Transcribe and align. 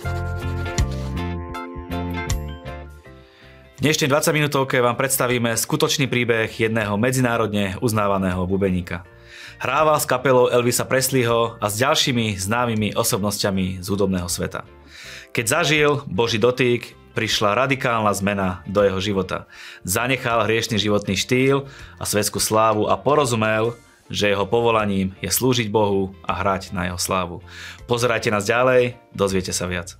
V 0.00 0.08
dnešnej 3.80 4.08
20 4.08 4.32
minútovke 4.32 4.80
vám 4.80 4.96
predstavíme 4.96 5.52
skutočný 5.56 6.08
príbeh 6.08 6.48
jedného 6.48 6.96
medzinárodne 6.96 7.76
uznávaného 7.84 8.48
bubeníka. 8.48 9.04
Hrával 9.60 10.00
s 10.00 10.08
kapelou 10.08 10.48
Elvisa 10.48 10.88
Presleyho 10.88 11.60
a 11.60 11.68
s 11.68 11.76
ďalšími 11.84 12.40
známymi 12.40 12.96
osobnosťami 12.96 13.84
z 13.84 13.86
hudobného 13.92 14.28
sveta. 14.28 14.64
Keď 15.36 15.44
zažil 15.44 16.00
Boží 16.08 16.40
dotýk, 16.40 16.96
prišla 17.12 17.52
radikálna 17.52 18.08
zmena 18.16 18.64
do 18.64 18.80
jeho 18.80 19.04
života. 19.04 19.44
Zanechal 19.84 20.48
hriešný 20.48 20.80
životný 20.80 21.18
štýl 21.18 21.68
a 22.00 22.08
svetskú 22.08 22.40
slávu 22.40 22.88
a 22.88 22.96
porozumel, 22.96 23.76
že 24.10 24.28
jeho 24.28 24.44
povolaním 24.44 25.14
je 25.22 25.30
slúžiť 25.30 25.70
Bohu 25.70 26.12
a 26.26 26.34
hrať 26.36 26.74
na 26.74 26.90
jeho 26.90 26.98
slávu. 26.98 27.40
Pozerajte 27.86 28.28
nás 28.34 28.44
ďalej, 28.44 28.98
dozviete 29.14 29.54
sa 29.54 29.70
viac. 29.70 29.96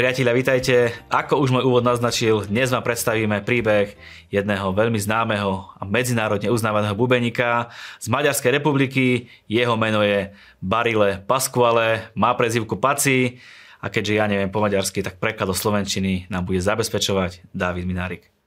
Priatelia, 0.00 0.32
vitajte. 0.32 0.96
Ako 1.12 1.44
už 1.44 1.52
môj 1.52 1.68
úvod 1.68 1.84
naznačil, 1.84 2.48
dnes 2.48 2.72
vám 2.72 2.80
predstavíme 2.80 3.44
príbeh 3.44 4.00
jedného 4.32 4.72
veľmi 4.72 4.96
známeho 4.96 5.76
a 5.76 5.84
medzinárodne 5.84 6.48
uznávaného 6.48 6.96
bubeníka 6.96 7.68
z 8.00 8.08
Maďarskej 8.08 8.56
republiky. 8.56 9.28
Jeho 9.44 9.76
meno 9.76 10.00
je 10.00 10.32
Barile 10.64 11.20
Pasquale, 11.28 12.08
má 12.16 12.32
prezivku 12.32 12.80
Paci 12.80 13.44
a 13.84 13.92
keďže 13.92 14.16
ja 14.16 14.24
neviem 14.24 14.48
po 14.48 14.64
maďarsky, 14.64 15.04
tak 15.04 15.20
preklad 15.20 15.52
do 15.52 15.56
Slovenčiny 15.56 16.32
nám 16.32 16.48
bude 16.48 16.64
zabezpečovať 16.64 17.52
David 17.52 17.84
Minárik. 17.84 18.39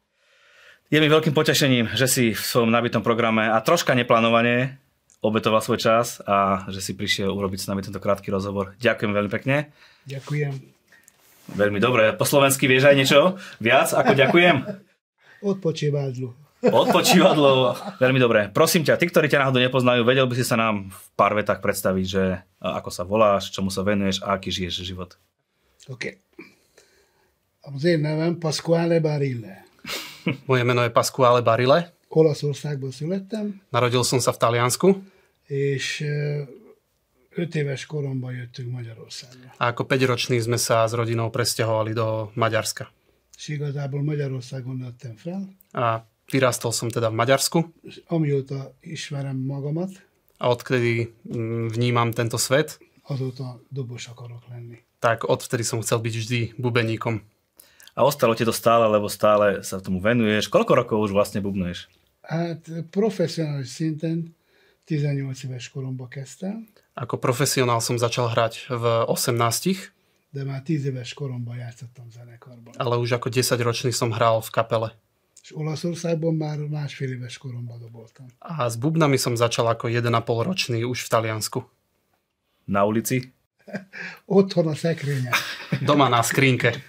Je 0.92 0.98
mi 1.02 1.08
veľkým 1.10 1.32
potešením, 1.32 1.94
že 1.94 2.06
si 2.06 2.24
v 2.34 2.42
svojom 2.42 2.70
nabitom 2.70 3.02
programe 3.02 3.48
a 3.50 3.58
troška 3.64 3.96
neplánovane 3.96 4.78
obetoval 5.24 5.64
svoj 5.64 5.80
čas 5.80 6.20
a 6.28 6.68
že 6.68 6.84
si 6.84 6.92
prišiel 6.92 7.32
urobiť 7.32 7.64
s 7.64 7.68
nami 7.72 7.82
tento 7.82 8.04
krátky 8.04 8.28
rozhovor. 8.30 8.76
Ďakujem 8.84 9.12
veľmi 9.16 9.32
pekne. 9.32 9.72
Ďakujem. 10.06 10.54
Veľmi 11.56 11.80
dobre. 11.80 12.12
Po 12.16 12.28
slovensky 12.28 12.68
vieš 12.68 12.88
aj 12.92 12.96
niečo 13.00 13.20
viac 13.64 13.96
ako 13.96 14.12
ďakujem? 14.16 14.56
Odpočívadlo. 15.44 16.36
Odpočívadlo. 16.64 17.76
Veľmi 18.00 18.20
dobre. 18.24 18.48
Prosím 18.48 18.88
ťa, 18.88 18.96
tí, 18.96 19.12
ktorí 19.12 19.28
ťa 19.28 19.44
náhodou 19.44 19.60
nepoznajú, 19.60 20.08
vedel 20.08 20.24
by 20.24 20.36
si 20.40 20.48
sa 20.48 20.56
nám 20.56 20.88
v 20.92 21.06
pár 21.20 21.36
vetách 21.36 21.60
predstaviť, 21.60 22.06
že 22.08 22.40
ako 22.64 22.90
sa 22.92 23.04
voláš, 23.04 23.52
čomu 23.52 23.68
sa 23.68 23.84
venuješ 23.84 24.24
a 24.24 24.40
aký 24.40 24.48
žiješ 24.52 24.88
život. 24.88 25.20
OK. 25.92 26.16
Én 27.84 28.00
nevem 28.00 28.40
Pasquale 28.40 29.04
Barile. 29.04 29.63
Moje 30.50 30.64
meno 30.64 30.84
je 30.84 30.90
Pasquale 30.90 31.42
Barile. 31.42 31.94
Olaszországból 32.08 32.92
születtem. 32.92 33.62
Narodil 33.70 34.04
som 34.06 34.22
sa 34.22 34.32
v 34.32 34.38
Taliansku. 34.38 34.88
És 35.50 36.06
5 37.36 37.56
éves 37.56 37.86
koromban 37.86 38.34
jöttünk 38.34 38.72
Magyarországra. 38.72 39.54
A 39.58 39.74
ako 39.74 39.90
5-roční 39.90 40.38
sme 40.38 40.62
sa 40.62 40.86
s 40.86 40.94
rodinou 40.94 41.34
presťahovali 41.34 41.94
do 41.98 42.30
Maďarska. 42.38 42.94
És 43.38 43.48
igazából 43.48 44.04
Magyarországon 44.06 44.76
nőttem 44.78 45.18
fel. 45.18 45.42
A 45.74 46.06
vyrastol 46.30 46.72
som 46.72 46.94
teda 46.94 47.10
v 47.10 47.18
Maďarsku. 47.18 47.60
Amióta 48.08 48.78
ismerem 48.86 49.42
magamat, 49.42 49.90
a 50.44 50.52
odkedy 50.52 51.16
mm, 51.24 51.72
vnímam 51.72 52.12
tento 52.12 52.36
svet, 52.36 52.76
azóta 53.08 53.56
dobos 53.72 54.12
akarok 54.12 54.44
lenni. 54.52 54.84
Tak 55.00 55.24
odvtedy 55.24 55.64
som 55.64 55.80
chcel 55.80 56.04
byť 56.04 56.14
vždy 56.20 56.40
bubeníkom. 56.60 57.24
A 57.94 58.02
ostalo 58.02 58.34
ti 58.34 58.42
to 58.42 58.54
stále, 58.54 58.90
lebo 58.90 59.06
stále 59.06 59.62
sa 59.62 59.78
tomu 59.78 60.02
venuješ. 60.02 60.50
Koľko 60.50 60.74
rokov 60.74 60.98
už 61.10 61.12
vlastne 61.14 61.46
bubnuješ? 61.46 61.90
Hát 62.26 62.66
profesionális 62.90 63.76
szinten 63.76 64.34
18 64.90 65.48
éves 65.48 65.70
koromba 65.70 66.10
kezdtem. 66.10 66.68
Ako 66.98 67.22
profesionál 67.22 67.80
som 67.80 67.96
začal 67.96 68.34
hrať 68.34 68.74
v 68.74 68.84
18 69.08 69.94
de 70.34 70.44
már 70.44 70.62
10 70.66 70.86
éves 70.86 71.14
koromban 71.14 71.58
játszottam 71.58 72.10
zenekarban. 72.12 72.74
Ale 72.78 72.98
už 72.98 73.12
ako 73.22 73.30
10 73.30 73.62
ročný 73.62 73.94
som 73.94 74.10
hral 74.10 74.42
v 74.42 74.50
kapele. 74.50 74.90
És 75.44 75.54
Olaszországban 75.54 76.34
már 76.34 76.58
másfél 76.58 77.12
éves 77.12 77.38
koromban 77.38 77.80
doboltam. 77.80 78.26
A 78.40 78.70
s 78.70 78.76
bubnami 78.76 79.18
som 79.22 79.38
začal 79.38 79.70
ako 79.70 79.88
1,5 79.88 80.10
ročný 80.26 80.82
už 80.84 81.06
v 81.06 81.10
Taliansku. 81.10 81.60
Na 82.66 82.82
ulici? 82.84 83.30
Otthon 84.26 84.68
a 84.68 84.76
szekrényen. 84.76 85.34
Doma 85.86 86.10
na 86.10 86.24
skrinke. 86.26 86.82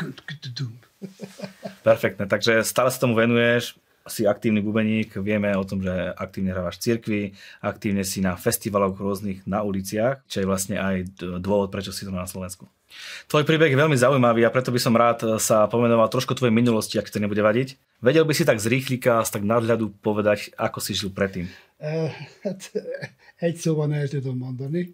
Perfektné, 1.87 2.25
takže 2.27 2.65
stále 2.65 2.89
sa 2.89 2.99
tomu 2.99 3.17
venuješ, 3.17 3.77
si 4.05 4.29
aktívny 4.29 4.61
bubeník, 4.61 5.17
vieme 5.17 5.49
o 5.57 5.65
tom, 5.65 5.81
že 5.81 6.13
aktívne 6.21 6.53
hrávaš 6.53 6.77
v 6.77 6.85
cirkvi, 6.85 7.23
aktívne 7.65 8.05
si 8.05 8.21
na 8.21 8.37
festivaloch 8.37 9.01
rôznych 9.01 9.49
na 9.49 9.65
uliciach, 9.65 10.29
čo 10.29 10.45
je 10.45 10.49
vlastne 10.49 10.77
aj 10.77 11.25
dôvod, 11.41 11.73
prečo 11.73 11.89
si 11.89 12.05
to 12.05 12.13
na 12.13 12.29
Slovensku. 12.29 12.69
Tvoj 13.27 13.49
príbeh 13.49 13.73
je 13.73 13.81
veľmi 13.81 13.97
zaujímavý 13.97 14.45
a 14.45 14.53
preto 14.53 14.71
by 14.71 14.79
som 14.79 14.95
rád 14.95 15.41
sa 15.41 15.67
pomenoval 15.67 16.07
trošku 16.13 16.37
tvojej 16.37 16.55
minulosti, 16.55 17.01
ak 17.01 17.09
to 17.11 17.19
nebude 17.19 17.41
vadiť. 17.41 17.81
Vedel 18.05 18.29
by 18.29 18.37
si 18.37 18.45
tak 18.45 18.61
z 18.61 18.71
rýchlika, 18.71 19.25
z 19.25 19.41
tak 19.41 19.43
nadhľadu 19.43 19.91
povedať, 20.05 20.53
ako 20.61 20.79
si 20.85 20.93
žil 20.95 21.11
predtým? 21.11 21.49
Uh, 21.81 22.13
egy 23.47 23.57
szóban 23.61 23.93
el 23.93 24.09
tudom 24.09 24.39
mondani. 24.39 24.93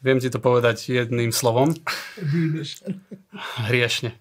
Viem 0.00 0.16
ti 0.16 0.32
to 0.32 0.40
povedať 0.40 0.88
jedným 0.88 1.28
slovom. 1.28 1.76
Bűnösen. 2.16 3.04
Hriešne. 3.68 4.16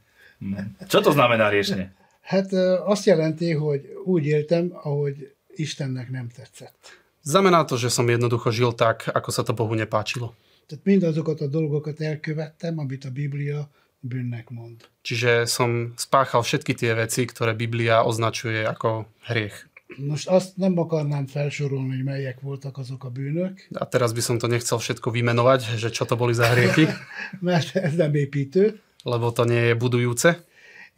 Čo 0.88 1.00
to 1.04 1.12
znamená 1.12 1.52
riešenie? 1.52 1.92
Hát 2.22 2.54
azt 2.86 3.06
jelenti, 3.06 3.52
hogy 3.52 3.82
úgy 4.06 4.26
éltem, 4.26 4.70
ahogy 4.74 5.36
Istennek 5.56 6.10
nem 6.10 6.28
tetszett. 6.28 7.00
Znamená 7.22 7.66
to, 7.66 7.76
že 7.76 7.90
som 7.90 8.08
jednoducho 8.08 8.50
žil 8.52 8.72
tak, 8.72 9.10
ako 9.12 9.30
sa 9.32 9.44
to 9.44 9.54
Bohu 9.54 9.76
nepáčilo. 9.76 10.34
Tehát 10.70 10.86
mindazokat 10.86 11.42
a 11.42 11.48
dolgokat 11.48 12.02
elkövettem, 12.02 12.80
amit 12.80 13.06
a 13.06 13.12
Biblia 13.12 13.70
bűnnek 14.00 14.50
mond. 14.50 14.88
Čiže 15.02 15.50
som 15.50 15.98
spáchal 16.00 16.46
všetky 16.46 16.74
tie 16.78 16.94
veci, 16.96 17.28
ktoré 17.28 17.58
Biblia 17.58 18.06
označuje 18.06 18.64
ako 18.64 19.10
hriech. 19.28 19.68
Most 19.98 20.30
azt 20.30 20.58
nem 20.58 20.78
akarnám 20.78 21.26
felsorolni, 21.26 21.96
hogy 21.96 22.06
melyek 22.06 22.40
voltak 22.42 22.78
azok 22.78 23.04
a 23.04 23.10
bűnök. 23.10 23.68
A 23.74 23.86
teraz 23.90 24.14
by 24.14 24.22
som 24.22 24.38
to 24.38 24.48
nechcel 24.48 24.78
všetko 24.78 25.12
vymenovať, 25.12 25.76
že 25.82 25.90
čo 25.90 26.06
to 26.06 26.16
boli 26.16 26.38
za 26.38 26.48
hriechy. 26.54 26.88
Mert 27.42 27.76
ez 27.76 27.98
nem 27.98 28.14
építő. 28.16 28.80
Lebo 29.06 29.32
to 29.32 29.48
nie 29.48 29.72
je 29.72 29.76
budujúce. 29.76 30.44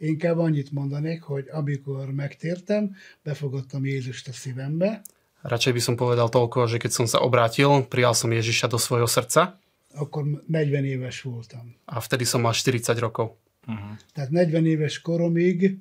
Inkább 0.02 0.38
annyit 0.38 0.72
mondanék, 0.72 1.22
hogy 1.22 1.46
amikor 1.52 2.10
megtértem, 2.10 2.96
befogadtam 3.22 3.86
Jézust 3.86 4.28
a 4.28 4.32
szívembe. 4.32 5.02
Radšej 5.42 5.72
by 5.74 5.82
som 5.82 5.94
povedal 5.94 6.26
toľko, 6.30 6.66
že 6.70 6.78
keď 6.78 6.90
som 6.90 7.06
sa 7.06 7.22
obrátil, 7.22 7.86
prijal 7.86 8.14
som 8.14 8.30
Ježiša 8.30 8.66
do 8.70 8.78
svojho 8.78 9.06
srdca. 9.06 9.58
Akkor 9.94 10.42
40 10.50 10.86
éves 10.86 11.22
voltam. 11.22 11.74
A 11.86 12.02
vtedy 12.02 12.26
som 12.26 12.42
mal 12.42 12.54
40 12.54 12.98
rokov. 12.98 13.38
Uh-huh. 13.66 13.94
Tehát 14.14 14.30
40 14.30 14.66
éves 14.66 14.98
koromig 14.98 15.78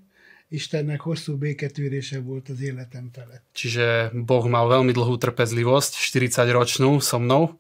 Istennek 0.52 1.02
hosszú 1.02 1.38
béketűrése 1.38 2.20
volt 2.20 2.50
az 2.50 2.62
életem 2.62 3.10
felett. 3.14 3.44
Čiže 3.56 4.12
Boh 4.12 4.44
mal 4.52 4.68
veľmi 4.68 4.92
dlhú 4.92 5.16
trpezlivosť, 5.16 5.96
40 5.96 6.52
ročnú 6.52 7.00
so 7.00 7.16
mnou. 7.24 7.56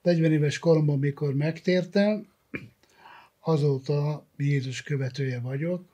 40 0.00 0.32
éves 0.32 0.56
koromban, 0.56 0.96
mikor 0.96 1.36
megtértem, 1.36 2.24
azóta 3.44 4.24
Jézus 4.36 4.82
követője 4.82 5.40
vagyok. 5.40 5.84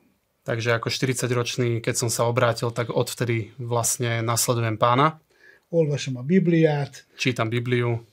Takže 0.40 0.72
ako 0.80 0.88
40-ročný, 0.88 1.84
keď 1.84 1.94
som 1.94 2.08
sa 2.08 2.24
obrátil, 2.24 2.72
tak 2.72 2.88
odvtedy 2.88 3.52
vlastne 3.60 4.24
nasledujem 4.24 4.80
pána. 4.80 5.20
Olvasom 5.68 6.16
a 6.16 6.24
Bibliát. 6.24 7.04
Čítam 7.20 7.52
Bibliu. 7.52 8.06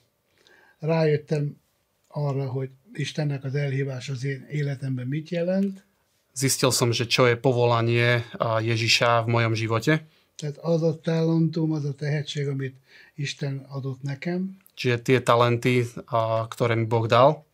Rájöttem 0.83 1.55
arra, 2.07 2.49
hogy 2.51 2.69
Istennek 2.93 3.43
az 3.43 3.55
elhívás 3.55 4.09
az 4.09 4.25
én 4.25 4.45
életemben 4.51 5.07
mit 5.07 5.29
jelent. 5.29 5.85
Zistil 6.35 6.69
som, 6.69 6.91
že 6.93 7.09
čo 7.09 7.25
je 7.25 7.39
povolanie 7.39 8.21
Ježiša 8.41 9.25
v 9.25 9.31
mojom 9.31 9.53
živote. 9.57 10.05
Tehát 10.37 10.57
az 10.61 10.83
a 10.83 10.93
talentum, 10.99 11.71
az 11.73 11.85
a 11.85 11.93
tehetség, 11.97 12.47
amit 12.47 12.75
Isten 13.15 13.65
adott 13.69 14.03
nekem. 14.03 14.57
Čiže 14.77 15.01
tie 15.01 15.19
talenty, 15.25 15.89
ktoré 16.53 16.77
mi 16.77 16.85
Boh 16.85 17.09
dal 17.09 17.46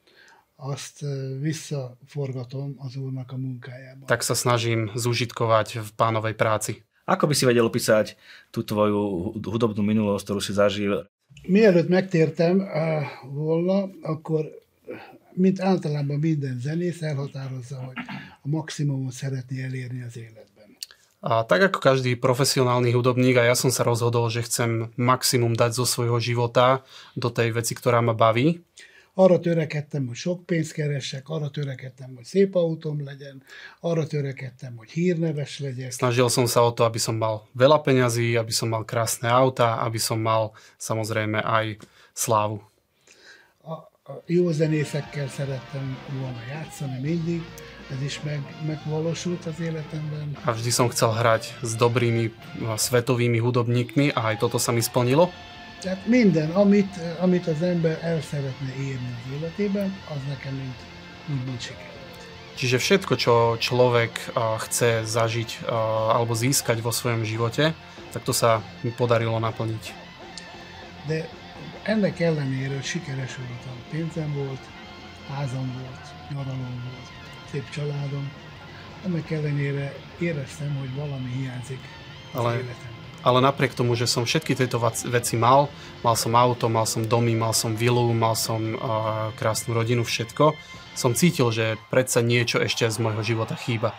azt 0.55 1.05
visszaforgatom 1.39 2.75
az 2.77 2.95
Úrnak 2.95 3.31
a 3.31 3.37
munkájában. 3.37 4.05
Tak 4.05 4.21
sa 4.21 4.37
snažím 4.37 4.93
zužitkovať 4.93 5.81
v 5.81 5.89
pánovej 5.97 6.35
práci. 6.37 6.85
Ako 7.03 7.27
by 7.27 7.33
si 7.35 7.43
vedel 7.43 7.67
opísať 7.67 8.15
tú 8.53 8.63
tvoju 8.63 9.35
hudobnú 9.35 9.83
minulosť, 9.83 10.23
ktorú 10.23 10.39
si 10.39 10.55
zažil? 10.55 11.03
Mielőtt 11.43 11.91
megtértem 11.91 12.63
volna, 13.27 13.91
akkor 14.01 14.47
mint 15.33 15.59
általában 15.59 16.19
minden 16.19 16.59
zenész 16.61 17.01
elhatározza, 17.01 17.75
hogy 17.75 17.97
a 18.41 18.47
maximumot 18.47 19.11
szeretné 19.11 19.63
elérni 19.63 20.01
az 20.01 20.17
életben. 20.17 20.77
A 21.19 21.43
tak 21.47 21.61
ako 21.71 21.79
každý 21.79 22.15
profesionálny 22.19 22.91
hudobník, 22.91 23.39
a 23.39 23.47
ja 23.47 23.55
som 23.55 23.71
sa 23.71 23.87
rozhodol, 23.87 24.27
že 24.27 24.43
chcem 24.43 24.91
maximum 24.99 25.55
dať 25.55 25.71
zo 25.71 25.85
svojho 25.87 26.19
života 26.19 26.83
do 27.15 27.31
tej 27.31 27.55
veci, 27.55 27.73
ktorá 27.75 28.03
ma 28.03 28.11
baví 28.15 28.63
arra 29.13 29.39
törekedtem, 29.39 30.07
hogy 30.07 30.15
sok 30.15 30.45
pénzt 30.45 30.73
keressek, 30.73 31.29
arra 31.29 31.49
törekedtem, 31.49 32.11
hogy 32.15 32.25
szép 32.25 32.55
autóm 32.55 33.03
legyen, 33.03 33.43
arra 33.79 34.07
törekedtem, 34.07 34.73
hogy 34.75 34.91
hírneves 34.91 35.59
legyek. 35.59 35.91
Snažil 35.91 36.29
som 36.29 36.45
sa 36.45 36.65
o 36.65 36.71
to, 36.73 36.83
aby 36.83 36.97
som 36.97 37.17
mal 37.17 37.45
veľa 37.53 37.81
peňazí, 37.81 38.33
aby 38.37 38.51
som 38.51 38.73
mal 38.73 38.85
krásne 38.85 39.29
auta, 39.29 39.81
aby 39.85 40.01
som 40.01 40.17
mal 40.17 40.57
samozrejme 40.77 41.41
aj 41.41 41.77
slávu. 42.13 42.61
a 44.05 44.11
jó 44.25 44.51
zenészekkel 44.51 45.27
szerettem 45.27 45.97
volna 46.19 46.41
játszani 46.49 46.99
mindig, 47.01 47.41
ez 47.91 48.01
is 48.01 48.21
meg, 48.21 48.39
megvalósult 48.67 49.45
az 49.45 49.59
életemben. 49.59 50.37
A 50.43 50.51
vždy 50.51 50.69
som 50.69 50.91
chcel 50.91 51.15
hrať 51.15 51.55
s 51.63 51.75
dobrými 51.79 52.35
svetovými 52.75 53.39
hudobníkmi 53.39 54.11
a 54.11 54.35
aj 54.35 54.43
toto 54.43 54.59
sa 54.59 54.75
mi 54.75 54.83
splnilo. 54.83 55.31
Tehát 55.83 56.07
minden, 56.07 56.49
amit, 56.51 56.99
amit 57.19 57.47
az 57.47 57.61
ember 57.61 57.99
el 58.01 58.21
szeretne 58.21 58.71
érni 58.79 59.11
az 59.19 59.33
életében, 59.35 59.97
az 60.09 60.21
nekem 60.27 60.53
mind, 60.53 60.75
úgymond 61.27 61.61
sikerült. 61.61 61.91
Čiže 62.53 62.77
všetko, 62.77 63.13
čo 63.17 63.33
človek 63.57 64.13
chce 64.63 65.03
zažiť 65.03 65.65
alebo 66.15 66.37
získať 66.37 66.85
vo 66.85 66.93
svojom 66.93 67.25
živote, 67.25 67.73
tak 68.13 68.21
to 68.23 68.31
sa 68.31 68.61
mi 68.85 68.93
podarilo 68.93 69.41
naplniť. 69.41 69.83
De 71.09 71.27
ennek 71.83 72.21
ellenére 72.21 72.79
sikeres 72.85 73.35
voltam. 73.35 73.75
Pénzem 73.91 74.29
volt, 74.37 74.63
házam 75.27 75.67
volt, 75.81 76.05
nyaralom 76.29 76.75
volt, 76.87 77.07
szép 77.51 77.65
családom. 77.73 78.31
Ennek 79.05 79.31
ellenére 79.31 79.97
éreztem, 80.21 80.71
hogy 80.79 80.93
valami 80.95 81.29
hiányzik 81.41 81.83
az 82.31 82.39
Ale, 82.39 82.53
életemben. 82.53 82.92
Ale 83.23 83.39
napriek 83.39 83.73
tomu, 83.73 83.95
že 83.95 84.05
som 84.05 84.27
všetky 84.27 84.53
tieto 84.53 84.77
veci 85.07 85.39
mal, 85.39 85.71
mal 86.03 86.19
som 86.19 86.35
auto, 86.35 86.67
mal 86.67 86.83
som 86.83 87.07
domy, 87.07 87.33
mal 87.33 87.55
som 87.55 87.73
vilu, 87.73 88.11
mal 88.11 88.35
som 88.35 88.75
uh, 88.75 89.31
krásnu 89.39 89.71
rodinu, 89.71 90.03
všetko, 90.03 90.53
som 90.93 91.15
cítil, 91.15 91.49
že 91.49 91.79
predsa 91.87 92.19
niečo 92.21 92.59
ešte 92.59 92.85
z 92.85 92.99
môjho 92.99 93.23
života 93.23 93.55
chýba. 93.55 93.95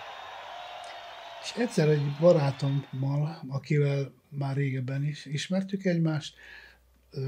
És 1.44 1.52
egyszer 1.60 1.88
egy 1.88 2.04
barátommal, 2.20 3.36
akivel 3.48 4.12
már 4.28 4.56
régebben 4.56 5.04
is 5.04 5.24
ismertük 5.24 5.84
egymást, 5.84 6.34
ö, 7.10 7.20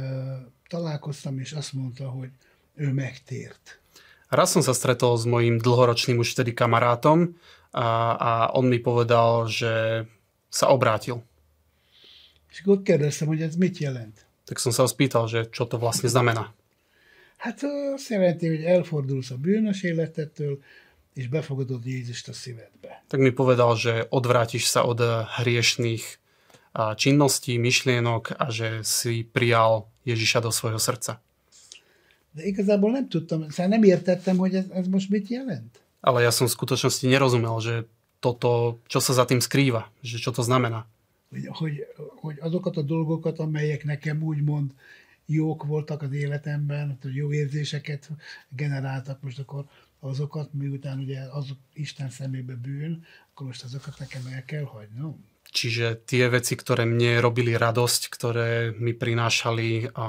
találkoztam, 0.69 1.39
és 1.39 1.53
azt 1.53 1.73
mondta, 1.73 2.09
hogy 2.09 2.31
ő 2.75 2.93
megtért. 2.93 3.81
Raz 4.29 4.51
som 4.51 4.63
sa 4.63 4.75
stretol 4.75 5.15
s 5.15 5.25
mojím 5.25 5.63
dlhoročným 5.63 6.19
už 6.19 6.35
vtedy 6.35 6.51
kamarátom 6.51 7.39
a, 7.71 8.19
a 8.19 8.33
on 8.59 8.67
mi 8.67 8.83
povedal, 8.83 9.47
že 9.47 10.03
sa 10.51 10.67
obrátil. 10.75 11.23
És 12.56 12.62
akkor 12.64 12.82
kérdeztem, 12.82 13.29
hogy 13.29 13.43
ez 13.43 13.56
mit 13.56 13.79
jelent. 13.79 14.25
Tak 14.49 14.56
som 14.58 14.73
sa 14.73 14.82
ho 14.82 14.88
spýtal, 14.88 15.29
že 15.29 15.53
čo 15.53 15.69
to 15.69 15.76
vlastne 15.76 16.08
znamená. 16.08 16.56
Hát 17.37 17.61
azt 17.93 18.08
jelenti, 18.08 18.49
hogy 18.49 18.64
elfordulsz 18.64 19.31
a 19.31 19.37
bűnös 19.37 19.82
életettől, 19.82 20.56
és 21.12 21.29
befogadod 21.29 21.85
Jézust 21.85 22.29
a 22.29 22.32
szívedbe. 22.32 23.05
Tak 23.12 23.20
mi 23.20 23.31
povedal, 23.31 23.76
že 23.76 24.08
odvrátiš 24.08 24.73
sa 24.73 24.88
od 24.88 25.05
hriešných 25.37 26.05
a, 26.73 26.97
činností, 26.97 27.61
myšlienok 27.61 28.41
a 28.41 28.49
že 28.49 28.81
si 28.81 29.29
prijal 29.29 29.93
Ježiša 30.09 30.41
do 30.41 30.49
svojho 30.49 30.81
srdca. 30.81 31.20
De 32.32 32.44
igazából 32.44 32.91
nem 32.91 33.09
tudtam, 33.09 33.49
szóval 33.52 33.69
nem 33.69 33.82
értettem, 33.85 34.37
hogy 34.37 34.55
ez, 34.55 34.64
ez 34.73 34.87
most 34.88 35.09
mit 35.12 35.29
jelent. 35.29 35.81
Ale 36.00 36.25
ja 36.25 36.32
som 36.32 36.49
v 36.49 36.56
skutočnosti 36.56 37.05
nerozumel, 37.05 37.61
že 37.61 37.85
toto, 38.20 38.81
čo 38.88 39.05
sa 39.05 39.12
za 39.12 39.29
tým 39.29 39.44
skrýva, 39.44 39.93
že 40.00 40.17
čo 40.17 40.32
to 40.32 40.41
znamená. 40.41 40.88
Hogy, 41.37 41.56
hogy, 41.56 41.87
hogy 42.17 42.37
azokat 42.41 42.77
a 42.77 42.83
dolgokat, 42.83 43.38
amelyek 43.38 43.85
nekem 43.85 44.23
úgymond 44.23 44.73
jók 45.27 45.65
voltak 45.65 46.03
az 46.03 46.12
életemben, 46.12 46.99
hogy 47.03 47.15
jó 47.15 47.33
érzéseket 47.33 48.11
generáltak, 48.49 49.23
most 49.23 49.38
akkor 49.38 49.65
azokat, 50.00 50.53
miután 50.53 50.99
ugye 50.99 51.21
azok 51.21 51.59
Isten 51.73 52.11
szemébe 52.11 52.55
bűn, 52.55 53.05
akkor 53.31 53.47
most 53.47 53.65
azokat 53.65 53.99
nekem 53.99 54.23
el 54.33 54.44
kell 54.44 54.65
hagynom. 54.65 55.25
Čiže 55.47 56.03
tie 56.05 56.27
veci, 56.29 56.59
ktoré 56.59 56.85
mne 56.85 57.23
robili 57.23 57.55
radosť, 57.55 58.11
ktoré 58.11 58.75
mi 58.77 58.93
prinášali 58.93 59.94
a, 59.94 60.06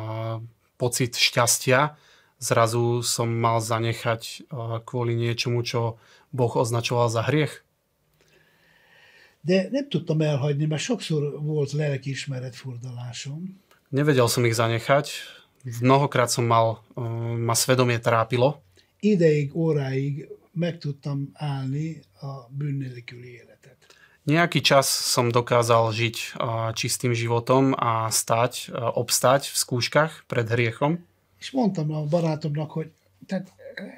pocit 0.75 1.13
šťastia, 1.15 1.95
zrazu 2.41 3.06
som 3.06 3.29
mal 3.31 3.62
zanechať 3.62 4.50
a, 4.50 4.81
kvôli 4.81 5.13
niečomu, 5.13 5.62
čo 5.63 6.01
Boh 6.33 6.51
označoval 6.57 7.07
za 7.07 7.24
hriech. 7.24 7.63
De 9.42 9.68
nem 9.72 9.89
tudtam 9.89 10.22
elhagyni, 10.22 10.66
mert 10.66 10.81
sokszor 10.81 11.42
volt 11.42 11.72
lelkiismeret 11.72 12.56
furdalásom, 12.56 13.60
Nevedel 13.88 14.28
som 14.28 14.44
ich 14.44 14.60
zanechať. 14.60 15.12
Mnohokrát 15.80 16.28
som 16.31 16.44
mal, 16.44 16.84
ma 17.39 17.56
svedomie 17.56 18.00
trápilo, 18.00 18.63
ideig, 19.00 19.56
óráig 19.56 20.28
meg 20.51 20.78
tudtam 20.80 21.31
állni 21.34 22.00
a 22.19 22.48
bűn 22.51 22.84
nélküli 22.84 23.39
életet. 23.44 23.78
Nejaký 24.28 24.60
čas 24.60 24.88
som 24.88 25.31
dokázal 25.31 25.92
žiť 25.95 26.36
a, 26.36 26.75
čistým 26.75 27.16
životom 27.16 27.72
a 27.80 28.12
stať, 28.12 28.72
obstať 28.75 29.48
v 29.48 29.56
skúškach 29.56 30.28
pred 30.28 30.51
hriechom. 30.51 31.00
És 31.39 31.51
mondtam 31.56 31.92
a 31.95 32.04
barátomnak, 32.04 32.72
hogy 32.72 32.92
tehát 33.28 33.48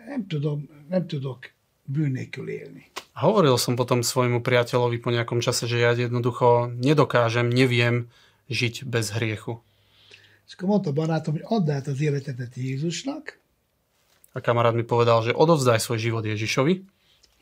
nem 0.06 0.28
tudom, 0.28 0.70
nem 0.90 1.08
tudok 1.08 1.50
bűn 1.90 2.12
nélkül 2.14 2.48
élni. 2.50 2.86
Hovoril 3.18 3.58
som 3.58 3.76
potom 3.76 4.06
svojmu 4.06 4.40
priateľovi 4.40 5.02
po 5.02 5.10
nejakom 5.12 5.42
čase, 5.42 5.68
že 5.68 5.82
ja 5.82 5.92
jednoducho 5.92 6.70
nedokážem, 6.72 7.50
neviem 7.50 8.08
žiť 8.48 8.86
bez 8.86 9.12
hriechu. 9.18 9.60
És 10.48 10.58
akkor 10.58 10.70
mondta 10.70 10.90
barátom, 10.92 11.34
hogy 11.38 11.46
add 11.46 11.70
át 11.70 11.86
az 11.88 12.02
életedet 12.02 12.54
Jézusnak, 12.56 13.38
A 14.34 14.40
kamarát 14.42 14.74
mi 14.78 14.86
povedal, 14.86 15.26
že 15.26 15.34
odovzdaj 15.34 15.82
svoj 15.82 15.98
život 15.98 16.26
Ježišovi, 16.26 16.86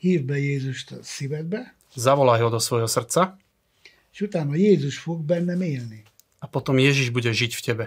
hívd 0.00 0.24
be 0.24 0.36
Jézust 0.40 0.88
a 0.92 0.98
szívedbe, 1.04 1.76
zavolaj 1.94 2.40
ho 2.40 2.48
do 2.48 2.60
svojho 2.60 2.88
srdca 2.88 3.36
és 4.12 4.20
utána 4.24 4.56
Jézus 4.56 4.98
fog 4.98 5.20
bennem 5.20 5.60
élni. 5.60 6.02
a 6.40 6.46
potom 6.48 6.78
Ježiš 6.80 7.10
bude 7.12 7.28
žiť 7.28 7.52
v 7.54 7.62
tebe. 7.64 7.86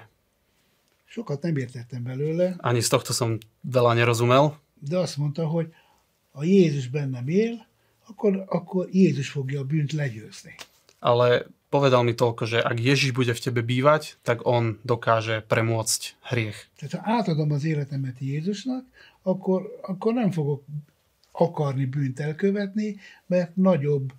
Sokat 1.11 1.43
nem 1.43 1.57
értettem 1.57 2.03
belőle, 2.03 2.55
Ani 2.61 2.79
z 2.81 2.89
tohto 2.89 3.11
som 3.13 3.37
veľa 3.65 3.93
nerozumel, 3.99 4.55
de 4.81 4.97
azt 4.97 5.17
mondta, 5.17 5.45
hogy 5.45 5.73
ha 6.31 6.43
Jézus 6.43 6.87
bennem 6.87 7.27
él, 7.27 7.67
akkor, 8.07 8.45
akkor 8.47 8.87
Jézus 8.91 9.29
fogja 9.29 9.59
a 9.59 9.63
bűnt 9.63 9.91
legyőzni. 9.91 10.55
ale 11.01 11.49
povedal 11.73 12.05
mi 12.05 12.13
toľko, 12.13 12.43
že 12.45 12.59
ak 12.61 12.77
Ježiš 12.77 13.11
bude 13.17 13.33
v 13.33 13.43
tebe 13.43 13.61
bývať, 13.65 14.21
tak 14.21 14.45
on 14.45 14.77
dokáže 14.85 15.41
premôcť 15.49 16.21
hriech. 16.29 16.69
Tehát 16.77 17.01
ha 17.01 17.01
átadom 17.19 17.51
az 17.57 17.65
életemet 17.65 18.21
Jézusnak, 18.21 18.85
akkor, 19.25 19.65
akkor 19.81 20.13
nem 20.13 20.31
fogok 20.31 20.61
akarni 21.33 21.85
bűnt 21.85 22.19
elkövetni, 22.19 23.01
mert 23.25 23.57
nagyobb, 23.57 24.13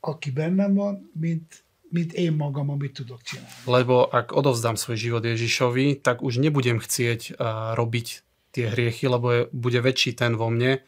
aki 0.00 0.30
bennem 0.30 0.74
van, 0.74 1.10
mint, 1.14 1.62
mint 1.90 2.12
én 2.12 2.32
magam, 2.32 2.70
amit 2.70 2.92
tudok 2.92 3.22
csinálni. 3.22 3.62
Lebo 3.64 4.10
ak 4.10 4.34
odovzdám 4.34 4.74
svoj 4.74 4.98
život 4.98 5.22
Ježišovi, 5.24 6.02
tak 6.02 6.22
už 6.22 6.42
nebudem 6.42 6.82
chcieť 6.82 7.38
uh, 7.38 7.78
robiť 7.78 8.06
tie 8.50 8.74
hriechy, 8.74 9.06
lebo 9.06 9.26
je, 9.30 9.40
bude 9.54 9.78
väčší 9.78 10.18
ten 10.18 10.34
vo 10.34 10.50
mne, 10.50 10.82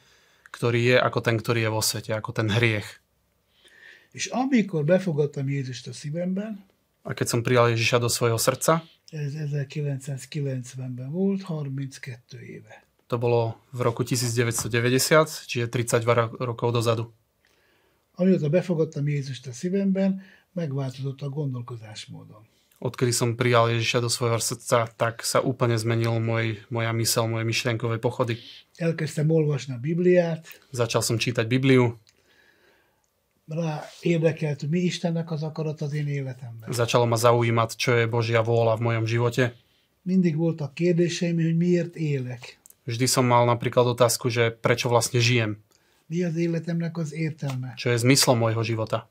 ktorý 0.50 0.95
je 0.95 0.97
ako 0.99 1.19
ten, 1.21 1.37
ktorý 1.38 1.61
je 1.66 1.71
vo 1.71 1.83
svete, 1.83 2.11
ako 2.12 2.30
ten 2.35 2.49
hriech. 2.50 2.87
És 4.11 4.26
amikor 4.35 4.83
befogadtam 4.85 5.47
Jézust 5.47 5.87
a 5.88 5.95
szívemben, 5.95 6.59
A 7.02 7.14
keď 7.16 7.26
som 7.33 7.40
prijal 7.40 7.73
Ježiša 7.73 7.97
do 7.97 8.12
svojho 8.12 8.37
srdca, 8.37 8.85
ez 9.09 9.33
1990-ben 9.35 11.09
volt, 11.11 11.40
32 11.42 12.61
éve. 12.61 12.75
to 13.09 13.16
bolo 13.19 13.57
v 13.73 13.80
roku 13.83 14.04
1990, 14.04 15.49
čiže 15.49 15.66
32 15.66 16.04
ro- 16.07 16.30
rokov 16.38 16.71
dozadu. 16.71 17.11
Amióta 18.21 18.52
befogadtam 18.52 19.09
Jézust 19.09 19.47
a 19.49 19.52
szívemben, 19.52 20.21
megváltozott 20.52 21.23
a 21.23 21.28
gondolkodásmódom. 21.28 22.45
Odkedy 22.80 23.12
som 23.12 23.37
prijal 23.37 23.68
Ježiša 23.68 24.00
do 24.00 24.08
svojho 24.08 24.40
srdca, 24.40 24.88
tak 24.96 25.20
sa 25.20 25.44
úplne 25.44 25.76
zmenil 25.76 26.16
môj, 26.16 26.64
moja 26.72 26.96
mysel, 26.96 27.28
moje 27.28 27.44
myšlienkové 27.44 28.00
pochody. 28.00 28.40
Elkezdtem 28.80 29.28
olvasni 29.28 29.76
a 29.76 29.78
Bibliát, 29.78 30.40
Začal 30.72 31.04
som 31.04 31.20
čítať 31.20 31.44
Bibliu, 31.44 32.00
rá 33.44 33.84
érdekelt, 34.00 34.64
mi 34.64 34.88
Istennek 34.88 35.28
az 35.30 35.42
akarat 35.42 35.82
az 35.82 35.92
én 35.92 36.08
életemben. 36.08 36.72
začalo 36.72 37.04
ma 37.04 37.20
zaujímať, 37.20 37.76
čo 37.76 37.90
je 37.99 38.06
Božia 38.08 38.40
vôľa 38.40 38.78
v 38.78 38.84
mojom 38.88 39.04
živote. 39.04 39.52
Mindig 40.00 40.40
voltak 40.40 40.72
kérdéseim, 40.72 41.37
hogy 41.37 41.56
miért 41.56 41.92
élek. 42.00 42.56
Vždy 42.88 43.04
som 43.04 43.28
mal 43.28 43.44
napríklad 43.44 43.84
otázku, 43.92 44.32
že 44.32 44.49
prečo 44.50 44.88
vlastne 44.88 45.20
žijem, 45.20 45.60
Mi 46.08 46.25
az 46.25 46.34
életemnek 46.34 46.96
az 46.96 47.12
értelme? 47.12 47.76
čo 47.76 47.92
je 47.92 48.00
zmyslom 48.00 48.40
môjho 48.40 48.64
života. 48.64 49.04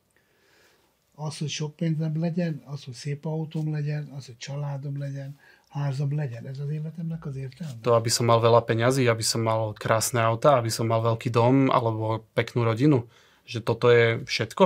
Az, 1.19 1.37
hogy 1.43 1.51
sok 1.51 1.75
pénzem 1.75 2.15
legyen, 2.19 2.63
az, 2.65 2.83
hogy 2.87 2.93
szép 2.95 3.25
autóm 3.27 3.71
legyen, 3.71 4.07
az, 4.15 4.25
hogy 4.25 4.37
családom 4.37 4.95
legyen, 4.95 5.35
házam 5.69 6.15
legyen. 6.15 6.47
Ez 6.47 6.59
az 6.59 6.69
életemnek 6.69 7.25
az 7.25 7.35
értelme? 7.35 7.83
To, 7.83 7.99
aby 7.99 8.07
som 8.07 8.25
mal 8.31 8.39
veľa 8.39 8.63
peňazí, 8.63 9.03
aby 9.03 9.23
som 9.23 9.43
mal 9.43 9.75
krásne 9.75 10.23
auta, 10.23 10.55
aby 10.55 10.71
som 10.71 10.87
mal 10.87 11.03
veľký 11.03 11.27
dom 11.27 11.67
alebo 11.67 12.23
peknú 12.31 12.63
rodinu. 12.63 13.03
Že 13.43 13.59
toto 13.67 13.91
je 13.91 14.23
všetko? 14.23 14.63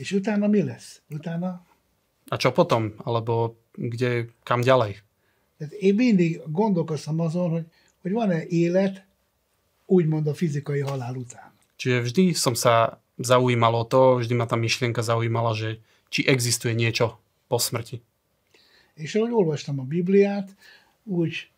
És 0.00 0.08
utána 0.16 0.48
mi 0.48 0.62
lesz? 0.64 1.04
Utána 1.12 1.60
A 2.28 2.36
čo 2.36 2.52
potom? 2.52 2.92
Alebo 3.08 3.56
kde, 3.72 4.32
kam 4.44 4.60
ďalej? 4.60 5.00
Tehát 5.58 5.72
én 5.72 5.94
mindig 5.94 6.42
gondolkoztam 6.46 7.20
azon, 7.20 7.50
hogy, 7.50 7.66
hogy 8.02 8.12
van-e 8.12 8.46
élet, 8.46 9.04
úgymond 9.86 10.26
a 10.26 10.34
fizikai 10.34 10.80
halál 10.80 11.16
után. 11.16 11.50
Čiže 11.80 11.98
vždy 12.00 12.24
som 12.36 12.52
sa 12.52 13.00
zaujímal 13.18 13.74
o 13.74 13.84
to, 13.84 14.22
vždy 14.22 14.34
ma 14.34 14.46
tá 14.46 14.56
myšlienka 14.56 15.02
zaujímala, 15.02 15.54
že 15.54 15.82
či 16.08 16.24
existuje 16.24 16.72
niečo 16.72 17.18
po 17.50 17.58
smrti. 17.60 18.00
És 18.98 19.14
ahogy 19.14 19.30
olvastam 19.30 19.78
a 19.78 19.86
Bibliát, 19.86 20.50
úgy 21.06 21.50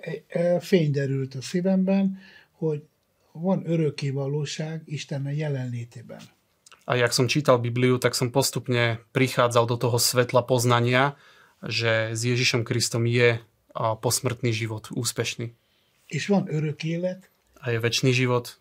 e, 0.00 0.60
fény 0.60 0.90
derült 0.90 1.34
a 1.34 1.42
szívemben, 1.42 2.18
hogy 2.56 2.82
van 3.32 3.62
örökké 3.66 4.10
valóság 4.10 4.82
Istenne 4.84 5.32
jelenlétében. 5.32 6.20
A 6.84 6.94
jak 6.94 7.12
som 7.12 7.26
čítal 7.26 7.58
Bibliu, 7.58 7.98
tak 8.02 8.18
som 8.18 8.34
postupne 8.34 8.98
prichádzal 9.14 9.66
do 9.66 9.76
toho 9.78 9.94
svetla 10.00 10.42
poznania, 10.42 11.14
že 11.62 12.16
s 12.16 12.20
Ježišom 12.24 12.66
Kristom 12.66 13.06
je 13.06 13.38
posmrtný 13.76 14.50
život 14.50 14.90
úspešný. 14.90 15.54
És 16.10 16.26
van 16.26 16.50
örök 16.50 16.82
élet. 16.82 17.30
A 17.62 17.70
je 17.70 17.78
väčší 17.78 18.10
život. 18.10 18.58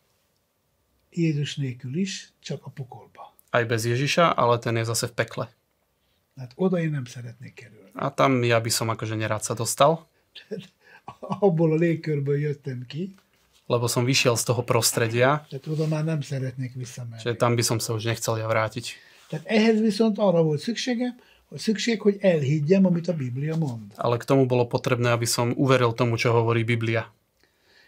Jézus 1.09 1.55
nélkül 1.55 1.97
is, 1.97 2.31
csak 2.39 2.65
a 2.65 2.69
pokolba. 2.69 3.35
Aj 3.49 3.65
bez 3.65 3.85
Ježiša, 3.85 4.37
ale 4.37 4.59
ten 4.59 4.77
je 4.77 4.85
zase 4.85 5.07
v 5.07 5.13
pekle. 5.13 5.45
Hát 6.37 6.51
oda 6.55 6.79
én 6.79 6.89
nem 6.89 7.05
szeretnék 7.05 7.53
kerülni. 7.53 7.91
A 7.93 8.13
tam 8.13 8.43
ja 8.43 8.61
by 8.61 8.69
som 8.69 8.89
akože 8.89 9.15
nerád 9.15 9.43
sa 9.43 9.53
dostal. 9.53 10.07
Abból 11.43 11.73
a 11.73 11.75
légkörből 11.75 12.37
jöttem 12.37 12.85
ki 12.85 13.15
lebo 13.69 13.85
som 13.85 14.01
vyšiel 14.01 14.33
z 14.33 14.49
toho 14.49 14.65
prostredia. 14.65 15.45
Tehát 15.49 15.67
oda 15.69 15.85
már 15.87 16.03
nem 16.03 16.21
szeretnék 16.21 16.73
visszamenni. 16.73 17.21
Čiže 17.21 17.37
tam 17.37 17.53
by 17.53 17.61
som 17.61 17.77
sa 17.77 17.93
už 17.93 18.09
nechcel 18.09 18.41
ja 18.41 18.49
vrátiť. 18.49 18.97
Tehát 19.29 19.45
ehhez 19.45 19.77
viszont 19.77 20.17
arra 20.17 20.41
volt 20.41 20.59
szükségem, 20.59 21.13
hogy 21.45 21.59
szükség, 21.59 22.01
hogy 22.01 22.17
elhiggyem, 22.19 22.85
amit 22.85 23.07
a 23.07 23.13
Biblia 23.13 23.55
mond. 23.55 23.93
Ale 23.95 24.17
k 24.17 24.25
tomu 24.25 24.45
bolo 24.45 24.65
potrebné, 24.65 25.13
aby 25.13 25.25
som 25.29 25.53
uveril 25.53 25.93
tomu, 25.93 26.17
čo 26.17 26.33
hovorí 26.33 26.65
Biblia. 26.65 27.13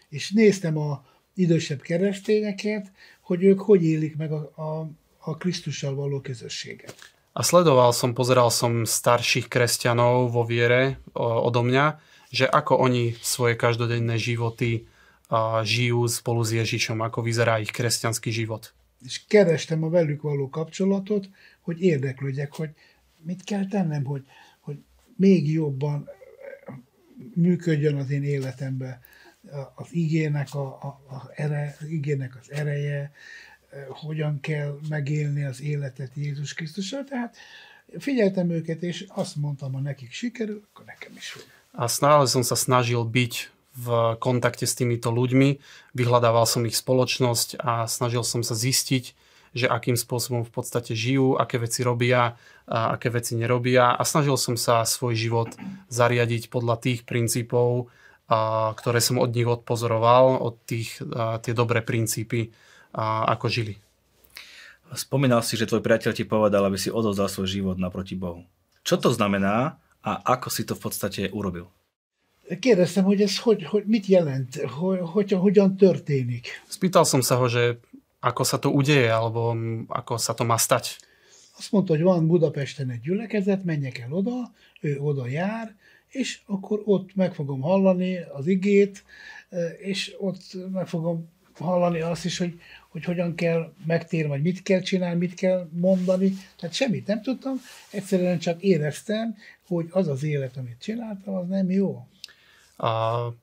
És 0.08 0.30
néztem 0.30 0.78
a 0.78 1.02
idősebb 1.34 1.80
keresztényeket, 1.80 2.92
hogy 3.20 3.44
ők 3.44 3.60
hogy 3.60 3.84
élik 3.84 4.16
meg 4.16 4.32
a, 4.32 4.52
a, 4.56 4.90
a 5.18 5.36
Krisztussal 5.36 5.94
való 5.94 6.20
közösséget. 6.20 6.94
A 7.32 7.42
sledoval 7.42 7.92
som, 7.92 8.12
pozeral 8.12 8.50
som 8.50 8.84
starších 8.84 9.48
kresťanov 9.48 10.36
vo 10.36 10.44
viere 10.44 11.00
odo 11.16 11.64
mňa, 11.64 11.96
že 12.28 12.44
ako 12.44 12.76
oni 12.76 13.16
svoje 13.24 13.56
každodenné 13.56 14.20
životy 14.20 14.84
a 15.32 15.64
žijú 15.64 16.04
spolu 16.12 16.44
s 16.44 16.52
Ježišom, 16.52 17.00
ako 17.00 17.24
vyzerá 17.24 17.56
ich 17.56 17.72
kresťanský 17.72 18.28
život. 18.28 18.76
És 19.00 19.24
kerestem 19.24 19.82
a 19.82 19.88
velük 19.88 20.22
való 20.22 20.48
kapcsolatot, 20.48 21.28
hogy 21.60 21.80
érdeklődjek, 21.80 22.52
hogy 22.52 22.70
mit 23.24 23.44
kell 23.44 23.66
tennem, 23.66 24.04
hogy, 24.04 24.22
hogy 24.60 24.76
még 25.16 25.52
jobban 25.52 26.08
működjön 27.34 27.96
az 27.96 28.10
én 28.10 28.24
életemben 28.24 29.00
az 29.74 29.86
igének, 29.90 30.54
a, 30.54 30.66
a, 30.66 31.14
a 31.14 31.30
ere, 31.34 31.76
az 31.80 31.88
igének 31.88 32.36
az 32.40 32.50
ereje, 32.50 33.12
hogyan 33.88 34.40
kell 34.40 34.78
megélni 34.88 35.44
az 35.44 35.62
életet 35.62 36.10
Jézus 36.14 36.54
Krisztussal. 36.54 37.04
Tehát 37.04 37.36
figyeltem 37.98 38.50
őket, 38.50 38.82
és 38.82 39.06
azt 39.08 39.36
mondtam, 39.36 39.72
ha 39.72 39.80
nekik 39.80 40.12
sikerül, 40.12 40.62
akkor 40.70 40.84
nekem 40.84 41.12
is 41.16 41.28
fog. 41.28 41.42
A 41.72 41.88
stále 41.88 42.28
som 42.28 42.44
sa 42.44 42.52
snažil 42.52 43.00
byť 43.00 43.48
v 43.72 43.86
kontakte 44.20 44.68
s 44.68 44.76
týmito 44.76 45.08
ľuďmi, 45.08 45.56
vyhľadával 45.96 46.44
som 46.44 46.68
ich 46.68 46.76
spoločnosť 46.76 47.56
a 47.64 47.88
snažil 47.88 48.20
som 48.20 48.44
sa 48.44 48.52
zistiť, 48.52 49.16
že 49.56 49.66
akým 49.68 49.96
spôsobom 49.96 50.44
v 50.44 50.52
podstate 50.52 50.92
žijú, 50.92 51.40
aké 51.40 51.56
veci 51.56 51.80
robia, 51.80 52.36
a 52.68 52.94
aké 52.94 53.08
veci 53.08 53.34
nerobia 53.34 53.96
a 53.96 54.02
snažil 54.04 54.36
som 54.36 54.54
sa 54.60 54.84
svoj 54.84 55.16
život 55.16 55.50
zariadiť 55.88 56.52
podľa 56.52 56.76
tých 56.78 57.08
princípov, 57.08 57.88
a, 58.32 58.72
ktoré 58.72 59.04
som 59.04 59.20
od 59.20 59.28
nich 59.36 59.44
odpozoroval, 59.44 60.40
od 60.40 60.56
tých, 60.64 60.96
a, 61.12 61.36
tie 61.44 61.52
dobré 61.52 61.84
princípy, 61.84 62.48
a, 62.96 63.28
ako 63.28 63.52
žili. 63.52 63.76
Spomínal 64.96 65.44
si, 65.44 65.60
že 65.60 65.68
tvoj 65.68 65.84
priateľ 65.84 66.12
ti 66.16 66.24
povedal, 66.24 66.64
aby 66.64 66.80
si 66.80 66.88
odovzdal 66.88 67.28
svoj 67.28 67.48
život 67.48 67.76
naproti 67.76 68.16
Bohu. 68.16 68.48
Čo 68.84 68.96
to 68.96 69.12
znamená 69.12 69.76
a 70.00 70.10
ako 70.36 70.48
si 70.48 70.64
to 70.64 70.72
v 70.76 70.82
podstate 70.88 71.28
urobil? 71.32 71.68
kérdeztem, 72.58 73.04
hogy 73.04 73.20
ez 73.20 73.38
hogy, 73.38 73.64
hogy 73.64 73.84
mit 73.86 74.06
jelent, 74.06 74.56
hogy, 74.56 74.98
hogy, 75.02 75.32
hogyan 75.32 75.76
történik. 75.76 76.62
Spýtal 76.68 77.04
som 77.04 77.22
sa 77.22 77.36
ho, 77.36 77.48
že 77.48 77.80
ako 78.20 78.42
sa 78.44 78.58
to 78.58 78.68
udeje, 78.70 79.08
alebo 79.08 79.56
ako 79.88 80.18
sa 80.18 80.34
to 80.34 80.44
má 80.44 80.58
stať. 80.58 80.98
Azt 81.58 81.72
mondta, 81.72 81.94
hogy 81.94 82.02
van 82.02 82.26
Budapesten 82.26 82.90
egy 82.90 83.00
gyülekezet, 83.00 83.64
menjek 83.64 83.98
el 83.98 84.12
oda, 84.12 84.52
ő 84.80 84.98
oda 84.98 85.26
jár, 85.26 85.74
és 86.12 86.40
akkor 86.46 86.82
ott 86.84 87.14
meg 87.14 87.34
fogom 87.34 87.60
hallani 87.60 88.18
az 88.32 88.46
igét, 88.46 89.04
és 89.78 90.14
ott 90.18 90.42
meg 90.72 90.86
fogom 90.86 91.30
hallani 91.58 92.00
azt 92.00 92.24
is, 92.24 92.38
hogy, 92.38 92.60
hogy 92.88 93.04
hogyan 93.04 93.34
kell 93.34 93.72
megtérni, 93.86 94.28
vagy 94.28 94.42
mit 94.42 94.62
kell 94.62 94.80
csinálni, 94.80 95.18
mit 95.18 95.34
kell 95.34 95.68
mondani. 95.72 96.32
Tehát 96.56 96.74
semmit 96.74 97.06
nem 97.06 97.22
tudtam, 97.22 97.60
egyszerűen 97.90 98.38
csak 98.38 98.62
éreztem, 98.62 99.36
hogy 99.66 99.88
az 99.90 100.08
az 100.08 100.22
élet, 100.22 100.56
amit 100.56 100.76
csináltam, 100.80 101.34
az 101.34 101.48
nem 101.48 101.70
jó. 101.70 102.06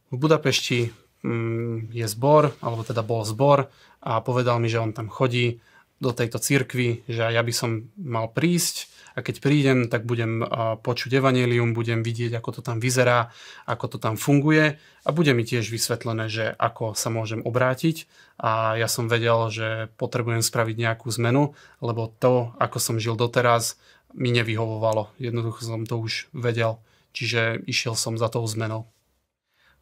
V 0.09 0.17
Budapešti 0.17 0.91
mm, 1.27 1.77
je 1.91 2.07
zbor, 2.07 2.55
alebo 2.59 2.83
teda 2.83 3.05
bol 3.05 3.23
zbor 3.23 3.69
a 3.99 4.19
povedal 4.19 4.59
mi, 4.59 4.67
že 4.67 4.79
on 4.79 4.93
tam 4.93 5.07
chodí 5.07 5.59
do 5.99 6.15
tejto 6.15 6.39
cirkvi, 6.39 7.03
že 7.11 7.27
ja 7.27 7.43
by 7.43 7.53
som 7.53 7.91
mal 7.99 8.31
prísť 8.31 8.87
a 9.15 9.19
keď 9.19 9.35
prídem, 9.43 9.79
tak 9.91 10.07
budem 10.07 10.39
počuť 10.79 11.11
evanelium, 11.19 11.75
budem 11.75 12.07
vidieť, 12.07 12.39
ako 12.39 12.59
to 12.59 12.61
tam 12.63 12.79
vyzerá, 12.79 13.35
ako 13.67 13.85
to 13.91 13.97
tam 13.99 14.15
funguje 14.15 14.79
a 14.79 15.09
bude 15.11 15.35
mi 15.35 15.43
tiež 15.43 15.67
vysvetlené, 15.67 16.31
že 16.31 16.55
ako 16.55 16.95
sa 16.95 17.11
môžem 17.11 17.43
obrátiť 17.43 18.07
a 18.39 18.79
ja 18.79 18.87
som 18.87 19.11
vedel, 19.11 19.51
že 19.51 19.91
potrebujem 19.99 20.39
spraviť 20.39 20.75
nejakú 20.79 21.11
zmenu, 21.19 21.51
lebo 21.83 22.07
to, 22.07 22.55
ako 22.63 22.79
som 22.79 22.95
žil 22.95 23.19
doteraz, 23.19 23.75
mi 24.15 24.31
nevyhovovalo. 24.31 25.11
Jednoducho 25.19 25.67
som 25.67 25.83
to 25.83 25.99
už 25.99 26.31
vedel, 26.31 26.79
čiže 27.11 27.59
išiel 27.67 27.99
som 27.99 28.15
za 28.15 28.31
tou 28.31 28.47
zmenou. 28.47 28.87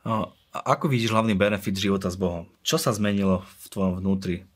No, 0.01 0.33
a 0.50 0.57
ako 0.74 0.89
vidíš 0.89 1.13
hlavný 1.13 1.38
benefit 1.38 1.77
života 1.77 2.09
s 2.09 2.17
Bohom? 2.17 2.50
Čo 2.65 2.81
sa 2.81 2.89
zmenilo 2.89 3.45
v 3.62 3.65
tvojom 3.69 3.93
vnútri? 4.01 4.50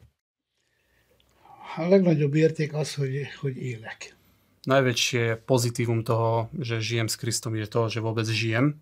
A 1.76 1.88
legnagyobb 1.88 2.36
érték 2.36 2.74
az, 2.74 2.96
hogy, 2.96 3.28
hogy 3.40 3.58
élek. 3.58 4.16
Najväčšie 4.62 5.42
pozitívum 5.42 6.06
toho, 6.06 6.54
že 6.54 6.78
žijem 6.78 7.10
s 7.10 7.18
Kristom, 7.18 7.58
je 7.58 7.66
to, 7.66 7.90
že 7.90 8.04
vôbec 8.04 8.30
žijem. 8.30 8.78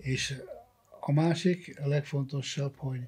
És 0.00 0.40
a 1.00 1.12
másik, 1.12 1.76
a 1.76 1.86
legfontosabb, 1.88 2.74
hogy, 2.76 3.04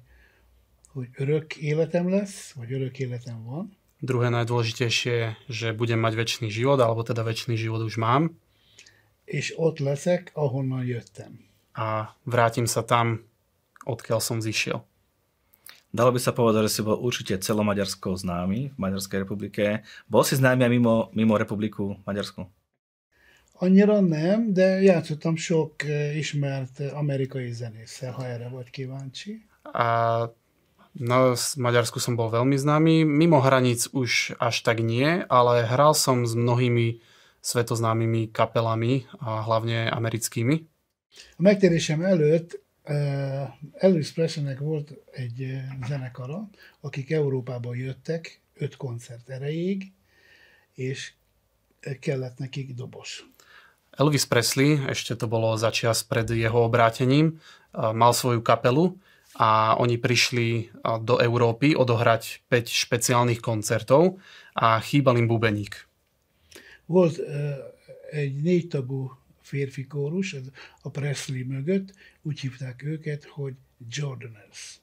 hogy 0.93 1.07
örök 1.17 1.57
életem 1.57 2.09
lesz, 2.09 2.51
vagy 2.51 2.73
örök 2.73 2.99
életem 2.99 3.43
van. 3.43 3.73
Druhé 4.03 4.29
najdôležitejšie, 4.29 5.47
že 5.49 5.73
budem 5.73 5.97
mať 5.97 6.13
väčší 6.13 6.51
život, 6.51 6.77
alebo 6.83 7.01
teda 7.01 7.23
väčší 7.23 7.57
život 7.57 7.81
už 7.81 7.97
mám. 7.97 8.37
És 9.25 9.53
ott 9.55 9.79
leszek, 9.79 10.35
ahonnan 10.35 10.85
jöttem 10.85 11.53
a 11.73 12.13
vrátim 12.23 12.69
sa 12.69 12.85
tam, 12.85 13.25
odkiaľ 13.83 14.19
som 14.21 14.39
zišiel. 14.39 14.85
Dalo 15.93 16.09
by 16.09 16.17
sa 16.17 16.33
povedať, 16.33 16.65
že 16.65 16.73
si 16.73 16.81
bol 16.81 16.97
určite 16.97 17.37
celomaďarskou 17.37 18.17
známy 18.17 18.73
v 18.73 18.77
Maďarskej 18.81 19.29
republike. 19.29 19.85
Bol 20.09 20.25
si 20.25 20.33
známy 20.33 20.65
aj 20.65 20.71
mimo, 20.73 20.95
mimo 21.13 21.37
republiku 21.37 22.01
Maďarsku? 22.09 22.49
Annyira 23.61 24.01
nem, 24.01 24.49
de 24.49 24.81
játszottam 24.89 25.37
sok 25.37 25.85
eh, 25.85 26.17
ismert 26.17 26.81
amerikai 26.97 27.53
zenésszel, 27.53 28.11
ha 28.11 28.25
erre 28.25 28.49
vagy 28.49 28.69
kíváncsi. 28.73 29.45
A 29.69 29.87
no, 30.97 31.37
v 31.37 31.57
Maďarsku 31.61 32.01
som 32.01 32.17
bol 32.17 32.33
veľmi 32.33 32.57
známy. 32.57 33.05
Mimo 33.05 33.37
hraníc 33.37 33.85
už 33.93 34.33
až 34.41 34.65
tak 34.65 34.81
nie, 34.81 35.21
ale 35.29 35.69
hral 35.69 35.93
som 35.93 36.25
s 36.25 36.33
mnohými 36.33 37.05
svetoznámymi 37.45 38.33
kapelami, 38.33 39.05
a 39.21 39.45
hlavne 39.45 39.93
americkými. 39.93 40.65
A 41.37 41.41
megtérésem 41.45 42.01
előtt 42.01 42.57
Elvis 43.73 44.11
Presleynek 44.11 44.59
volt 44.59 44.93
egy 45.11 45.41
uh, 45.41 45.87
zenekara, 45.87 46.49
akik 46.81 47.11
Európába 47.11 47.75
jöttek 47.75 48.41
öt 48.53 48.75
koncert 48.75 49.29
erejéig, 49.29 49.91
és 50.73 51.13
kellett 51.99 52.37
nekik 52.37 52.73
dobos. 52.73 53.25
Elvis 53.93 54.25
Presley, 54.25 54.81
ešte 54.89 55.13
to 55.13 55.29
bolo 55.29 55.53
začias 55.53 56.01
pred 56.01 56.25
jeho 56.33 56.65
obrátením, 56.65 57.37
mal 57.73 58.09
svoju 58.09 58.41
kapelu 58.41 58.97
a 59.37 59.77
oni 59.77 60.01
prišli 60.01 60.73
do 61.05 61.21
Európy 61.21 61.77
odohrať 61.77 62.41
5 62.49 62.73
špeciálnych 62.73 63.37
koncertov 63.37 64.17
a 64.57 64.81
chýbal 64.81 65.21
im 65.21 65.29
bubeník. 65.29 65.85
Volt 66.89 67.21
egy 68.11 68.33
négy 68.41 68.67
tagú 68.67 69.13
férfi 69.43 69.87
kórus, 69.87 70.33
ez 70.33 70.43
a 70.81 70.89
Presley 70.89 71.45
mögött, 71.45 71.93
úgy 72.21 72.39
hívták 72.39 72.83
őket, 72.83 73.23
hogy 73.23 73.53
Jordaners. 73.89 74.81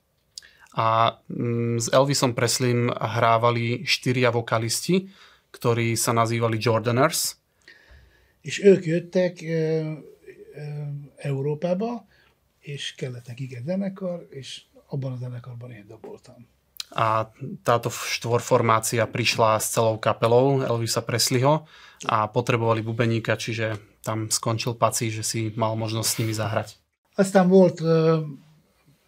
A 0.71 1.23
mm, 1.33 1.77
s 1.77 1.87
Elvisom 1.87 2.35
Presleym 2.35 2.89
hrávali 2.89 3.83
štyria 3.85 4.31
vokalisti, 4.31 5.11
ktorí 5.51 5.99
sa 5.99 6.13
nazývali 6.13 6.57
Jordaners. 6.61 7.37
És 8.41 8.63
ők 8.63 8.85
jöttek 8.85 9.43
e, 9.43 9.53
e, 9.53 9.97
Európába, 11.17 12.07
és 12.61 12.95
kellett 12.95 13.27
nekik 13.27 13.55
egy 13.55 13.65
zenekar, 13.65 14.27
és 14.31 14.63
abban 14.87 15.13
a 15.13 15.17
zenekarban 15.17 15.71
én 15.71 15.85
doboltam. 15.89 16.47
A 16.91 17.31
táto 17.63 17.87
štvorformácia 17.91 19.07
prišla 19.07 19.63
s 19.63 19.71
celou 19.79 20.03
kapelou 20.03 20.67
Elvisa 20.67 21.07
Presleyho 21.07 21.71
a 22.11 22.27
potrebovali 22.27 22.83
bubeníka, 22.83 23.39
čiže 23.39 23.79
tam 24.03 24.27
skončil 24.27 24.75
pací, 24.75 25.13
že 25.13 25.23
si 25.23 25.55
mal 25.55 25.79
možnosť 25.79 26.09
s 26.09 26.19
nimi 26.19 26.35
zahrať. 26.35 26.69
Aztán 27.15 27.47
volt 27.53 27.79
ö, 27.85 28.25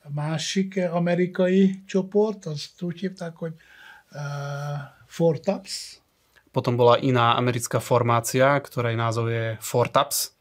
másik 0.08 0.78
amerikai 0.78 1.82
csoport, 1.86 2.46
azt 2.46 2.82
úgy 2.82 2.98
hívták, 3.00 3.36
hogy 3.36 3.54
uh, 4.12 4.20
Four 5.06 5.40
Taps. 5.40 6.00
Potom 6.52 6.76
bola 6.76 7.00
iná 7.00 7.32
americká 7.34 7.80
formácia, 7.80 8.60
ktorej 8.60 8.94
názov 8.94 9.32
je 9.32 9.56
Four 9.60 9.88
Taps. 9.90 10.36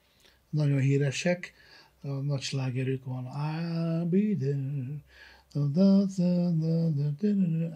Nagyon 0.52 0.80
híresek. 0.80 1.54
Nagy 2.02 2.42
slágerük 2.42 3.06
van. 3.06 3.30
I'll 3.32 4.10
be 4.10 4.36
there. 4.36 5.00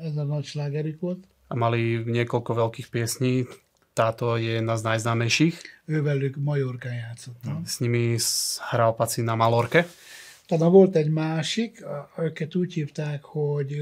Ez 0.01 0.17
a 0.17 0.23
nagy 0.23 0.45
slágerük 0.45 0.99
volt. 0.99 1.23
A 1.47 1.55
mali 1.55 2.01
niekoľko 2.05 2.51
veľkých 2.53 2.89
piesní. 2.89 3.45
Táto 3.95 4.35
je 4.35 4.59
jedna 4.59 4.75
z 4.75 4.83
najznámejších. 4.91 5.55
Ővelük 5.87 6.35
Majorkán 6.35 6.93
játszott. 6.93 7.39
No? 7.43 7.63
S 7.63 7.79
nimi 7.79 8.17
hral 8.59 8.95
Paci 8.95 9.21
na 9.21 9.35
Malorke. 9.35 9.87
Tehát 10.45 10.71
volt 10.71 10.95
egy 10.95 11.09
másik, 11.09 11.85
őket 12.17 12.55
úgy 12.55 12.73
hívták, 12.73 13.23
hogy 13.23 13.81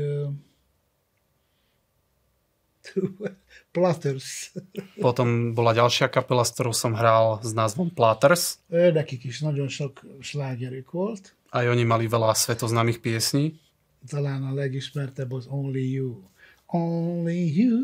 Platters. 3.74 4.52
Potom 5.00 5.54
bola 5.58 5.74
ďalšia 5.74 6.10
kapela, 6.14 6.46
s 6.46 6.54
ktorou 6.54 6.76
som 6.76 6.94
hral 6.94 7.42
s 7.42 7.56
názvom 7.56 7.90
Platters. 7.90 8.62
Nekik 8.70 9.24
is 9.26 9.42
nagyon 9.42 9.68
sok 9.68 10.06
slágerük 10.22 10.92
volt. 10.92 11.34
Aj 11.50 11.66
oni 11.70 11.86
mali 11.86 12.06
veľa 12.10 12.34
svetoznámych 12.34 13.02
piesní. 13.02 13.63
Talán 14.08 14.44
a 14.44 14.54
legismertebb 14.54 15.32
az 15.32 15.46
Only 15.48 15.92
You. 15.92 16.24
Only 16.66 17.54
You. 17.56 17.82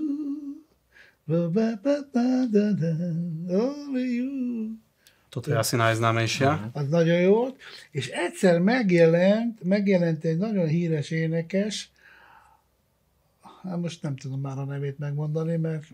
Only 3.47 4.15
You. 4.15 4.77
Toto 5.29 5.51
je 5.51 5.57
asi 5.57 5.75
najznámejšia. 5.75 6.69
Az 6.73 6.89
nagyon 6.89 7.19
jó 7.19 7.35
volt. 7.35 7.61
És 7.91 8.07
egyszer 8.07 8.59
megjelent, 8.59 9.63
megjelent 9.63 10.23
egy 10.23 10.37
nagyon 10.37 10.67
híres 10.67 11.09
énekes, 11.11 11.91
hát 13.63 13.77
most 13.81 14.01
nem 14.01 14.15
tudom 14.15 14.41
már 14.41 14.57
a 14.57 14.63
nevét 14.65 14.99
megmondani, 14.99 15.55
mert 15.55 15.85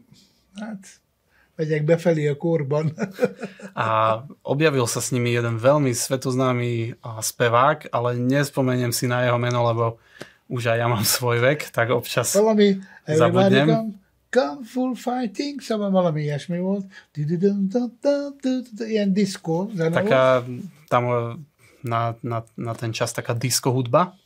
hát 0.56 1.00
megyek 1.56 1.84
befelé 1.84 2.28
a 2.30 2.36
korban. 2.38 2.92
A 3.76 4.20
objavil 4.44 4.88
sa 4.88 5.00
s 5.02 5.12
nimi 5.12 5.32
jeden 5.36 5.60
veľmi 5.60 5.92
svetoznámy 5.96 7.00
spevák, 7.02 7.92
ale 7.92 8.20
nespomeniem 8.20 8.92
si 8.92 9.08
na 9.08 9.24
jeho 9.24 9.40
meno, 9.40 9.64
lebo 9.68 9.86
už 10.48 10.76
aj 10.76 10.78
ja 10.78 10.88
mám 10.88 11.04
svoj 11.04 11.42
vek, 11.42 11.74
tak 11.74 11.90
občas 11.90 12.38
Valami, 12.38 12.78
zabudnem. 13.08 13.98
Come 14.30 14.68
Full 14.68 15.00
Fighting, 15.00 15.64
szóval 15.64 15.92
valami 15.96 16.28
ilyesmi 16.28 16.60
volt. 16.60 16.86
Ilyen 18.78 19.14
diszkó 19.14 19.72
Taká 19.72 20.44
tam 20.92 21.04
na, 21.80 22.18
na, 22.20 22.44
na 22.56 22.74
ten 22.74 22.92
čas 22.92 23.12
taká 23.12 23.34
disco 23.34 23.72
hudba. 23.72 24.18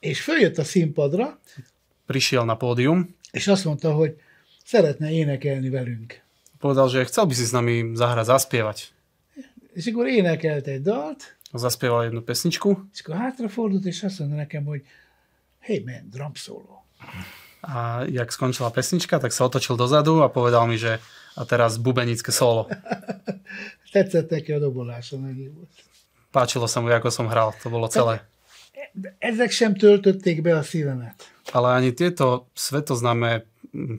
És 0.00 0.20
följött 0.22 0.58
a 0.58 0.64
színpadra, 0.64 1.38
Prišiel 2.06 2.44
na 2.44 2.56
pódium, 2.56 3.14
és 3.30 3.46
azt 3.46 3.64
mondta, 3.64 3.92
hogy 3.92 4.16
szeretne 4.64 5.10
énekelni 5.10 5.68
velünk. 5.68 6.22
Povedal, 6.60 6.86
že 6.92 7.08
chcel 7.08 7.24
by 7.24 7.34
si 7.34 7.44
s 7.48 7.56
nami 7.56 7.96
zahrať, 7.96 8.26
zaspievať. 8.28 8.78
És 9.74 9.86
akkor 9.88 10.06
énekelt 10.06 10.66
egy 10.66 10.82
dalt, 10.82 11.40
Zaspieval 11.52 12.04
jednu 12.04 12.22
pesničku 12.22 12.86
és 12.92 13.00
akkor 13.00 13.14
hátrafordult, 13.16 13.84
és 13.84 14.02
azt 14.02 14.18
mondta 14.18 14.36
nekem, 14.36 14.64
hogy 14.64 14.82
hey 15.58 15.82
man, 15.86 16.06
drum 16.10 16.34
solo. 16.34 16.84
a 17.60 18.04
jak 18.08 18.30
skončila 18.30 18.70
pesnička, 18.70 19.18
tak 19.18 19.32
sa 19.32 19.44
otočil 19.44 19.76
dozadu 19.76 20.22
a 20.22 20.30
povedal 20.30 20.66
mi, 20.66 20.80
že 20.80 20.96
a 21.36 21.44
teraz 21.44 21.76
bubenické 21.76 22.32
solo. 22.32 22.68
Tetszett 23.92 24.30
neki 24.30 24.52
a 24.52 24.58
dobolása, 24.58 25.16
neki 25.16 25.52
volt. 25.52 25.74
Páčilo 26.30 26.64
sa 26.70 26.80
mu, 26.80 26.88
ako 26.88 27.10
som 27.10 27.26
hral, 27.28 27.52
to 27.60 27.68
bolo 27.68 27.90
celé. 27.90 28.22
Ezek 29.18 29.50
sem 29.50 29.74
töltötték 29.74 30.42
be 30.42 30.56
a 30.56 30.62
szívemet. 30.62 31.20
Ale 31.52 31.68
ani 31.74 31.92
tieto 31.92 32.48
svetoznáme 32.54 33.44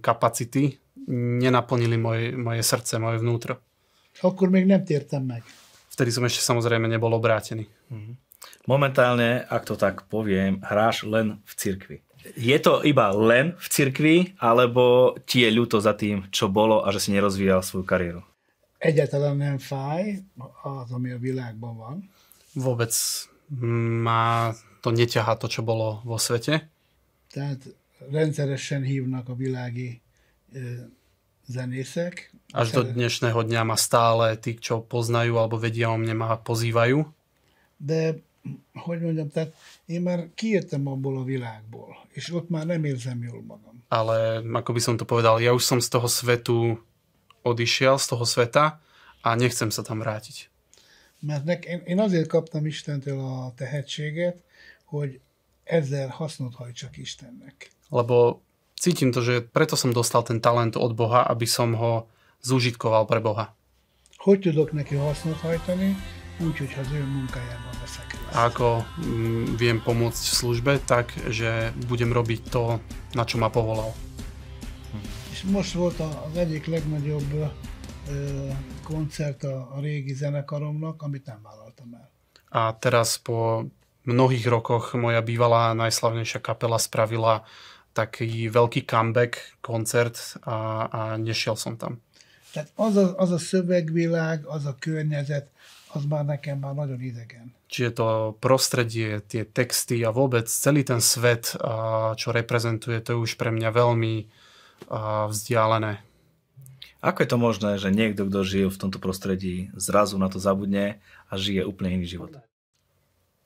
kapacity 0.01 0.80
nenaplnili 1.07 1.97
moje, 1.97 2.35
moje 2.37 2.61
srdce, 2.63 2.97
moje 2.97 3.17
vnútro. 3.17 3.57
Akkor 4.21 4.49
még 4.49 4.65
nem 4.65 4.83
tértem 4.85 5.23
meg. 5.23 5.43
Vtedy 5.91 6.11
som 6.11 6.23
ešte 6.23 6.43
samozrejme 6.45 6.87
nebol 6.87 7.11
obrátený. 7.13 7.67
Momentálne, 8.65 9.43
ak 9.49 9.65
to 9.65 9.75
tak 9.75 10.07
poviem, 10.07 10.61
hráš 10.61 11.03
len 11.05 11.41
v 11.45 11.53
cirkvi. 11.57 11.97
Je 12.37 12.57
to 12.61 12.85
iba 12.85 13.09
len 13.09 13.57
v 13.57 13.65
cirkvi, 13.65 14.15
alebo 14.37 15.13
ti 15.25 15.41
je 15.41 15.49
ľúto 15.49 15.81
za 15.81 15.97
tým, 15.97 16.29
čo 16.29 16.53
bolo 16.53 16.85
a 16.85 16.93
že 16.93 17.01
si 17.01 17.09
nerozvíjal 17.13 17.65
svoju 17.65 17.85
kariéru? 17.85 18.21
Egyáltalán 18.81 19.37
nem 19.37 19.57
fáj 19.61 20.25
az, 20.65 20.89
ami 20.89 21.13
a 21.13 21.19
világban 21.21 21.77
van. 21.77 21.97
Vôbec 22.57 22.93
ma 24.01 24.53
to 24.81 24.89
neťahá 24.89 25.37
to, 25.37 25.45
čo 25.49 25.61
bolo 25.61 26.01
vo 26.01 26.17
svete. 26.17 26.65
Tehát 27.29 27.61
rendszeresen 28.09 28.81
hívnak 28.81 29.29
a 29.29 29.35
világi 29.37 30.01
ö, 30.53 30.87
zenészek. 31.47 32.31
Až 32.51 32.71
do 32.71 32.81
dnešného 32.83 33.43
dňa 33.43 33.61
ma 33.63 33.77
stále 33.79 34.35
tí, 34.39 34.55
čo 34.59 34.83
poznajú 34.83 35.39
alebo 35.39 35.59
vedia 35.59 35.91
o 35.91 35.97
mne, 35.97 36.15
ma 36.15 36.39
pozývajú. 36.39 37.07
De, 37.81 38.19
hogy 38.75 38.99
mondjam, 39.01 39.29
tehát 39.29 39.53
én 39.85 40.01
már 40.01 40.29
kijöttem 40.35 40.87
abból 40.87 41.17
a 41.17 41.23
világból, 41.23 42.07
és 42.13 42.33
ott 42.33 42.49
már 42.49 42.65
nem 42.65 42.83
érzem 42.83 43.23
jól 43.23 43.41
magam. 43.41 43.83
Ale 43.87 44.39
ako 44.39 44.71
by 44.73 44.81
som 44.81 44.95
to 44.95 45.03
povedal, 45.03 45.41
ja 45.43 45.51
už 45.51 45.63
som 45.67 45.79
z 45.83 45.89
toho 45.91 46.07
svetu 46.07 46.79
odišiel, 47.43 47.99
z 47.99 48.07
toho 48.07 48.23
sveta 48.23 48.79
a 49.21 49.29
nechcem 49.35 49.67
sa 49.67 49.83
tam 49.83 49.99
vrátiť. 49.99 50.49
Mert 51.21 51.45
nek, 51.45 51.65
én, 51.65 51.81
én 51.85 51.99
azért 51.99 52.27
kaptam 52.27 52.65
Istentől 52.65 53.19
a 53.19 53.53
tehetséget, 53.55 54.41
hogy 54.85 55.19
ezzel 55.63 56.07
hasznot 56.07 56.55
hajtsak 56.55 56.97
Istennek. 56.97 57.69
Lebo 57.89 58.41
cítim 58.81 59.13
to, 59.13 59.21
že 59.21 59.45
preto 59.45 59.77
som 59.77 59.93
dostal 59.93 60.25
ten 60.25 60.41
talent 60.41 60.73
od 60.73 60.97
Boha, 60.97 61.21
aby 61.29 61.45
som 61.45 61.77
ho 61.77 62.09
zúžitkoval 62.41 63.05
pre 63.05 63.21
Boha. 63.21 63.53
Hogy 64.25 64.41
tudok 64.41 64.73
neki 64.73 64.97
hasznot 64.97 65.37
hajtani? 65.45 65.97
Úgy, 66.41 66.57
hogyha 66.57 66.81
az 66.81 66.91
ő 66.93 67.05
munkájában 67.05 67.73
veszek 67.81 68.11
részt. 68.11 68.33
A 68.33 68.49
ako 68.49 68.81
mm, 69.05 69.61
viem 69.61 69.77
pomôcť 69.77 70.23
v 70.25 70.37
službe, 70.41 70.73
tak, 70.81 71.13
že 71.29 71.69
budem 71.85 72.09
robiť 72.09 72.41
to, 72.49 72.81
na 73.13 73.23
čo 73.29 73.37
ma 73.37 73.53
povolal. 73.53 73.93
És 75.29 75.45
most 75.45 75.73
volt 75.77 75.99
az 76.01 76.33
egyik 76.33 76.65
legnagyobb 76.65 77.29
ö, 77.33 77.45
koncert 78.81 79.43
a, 79.43 79.69
a 79.73 79.77
régi 79.81 80.13
zenekaromnak, 80.13 81.01
amit 81.01 81.25
nem 81.25 81.39
vállaltam 81.45 81.93
el. 81.93 82.09
A 82.49 82.73
teraz 82.73 83.21
po 83.21 83.69
mnohých 84.05 84.49
rokoch 84.49 84.97
moja 84.97 85.21
bývalá 85.21 85.77
najslavnejšia 85.77 86.41
kapela 86.41 86.81
spravila 86.81 87.45
taký 87.91 88.47
veľký 88.47 88.87
comeback 88.87 89.59
koncert 89.59 90.39
a, 90.43 90.87
a 90.87 91.01
nešiel 91.19 91.55
som 91.59 91.75
tam. 91.75 91.99
Tehát 92.51 92.71
az 92.75 92.95
a, 92.95 93.15
az 93.17 93.31
a 93.31 93.37
szövegvilág, 93.37 94.45
az 94.45 94.65
a 94.65 94.75
környezet, 94.79 95.47
az 95.93 96.03
már 96.05 96.25
nekem 96.25 96.59
már 96.59 96.73
nagyon 96.73 97.01
idegen. 97.01 97.55
Čiže 97.71 97.91
to 97.91 98.35
prostredie, 98.39 99.23
tie 99.23 99.47
texty 99.47 100.03
a 100.03 100.11
vôbec 100.11 100.51
celý 100.51 100.83
ten 100.83 100.99
svet, 100.99 101.55
a, 101.55 102.11
čo 102.19 102.35
reprezentuje, 102.35 102.99
to 102.99 103.15
je 103.15 103.21
už 103.23 103.31
pre 103.39 103.51
mňa 103.51 103.71
veľmi 103.71 104.27
a, 104.91 105.31
vzdialené. 105.31 106.03
Ako 107.01 107.23
je 107.23 107.29
to 107.31 107.37
možné, 107.39 107.71
že 107.81 107.89
niekto, 107.89 108.27
kto 108.27 108.39
žil 108.43 108.67
v 108.69 108.77
tomto 108.77 108.99
prostredí, 109.01 109.73
zrazu 109.73 110.19
na 110.21 110.29
to 110.29 110.37
zabudne 110.37 110.99
a 111.31 111.33
žije 111.39 111.63
úplne 111.63 111.97
iný 111.97 112.07
život? 112.19 112.35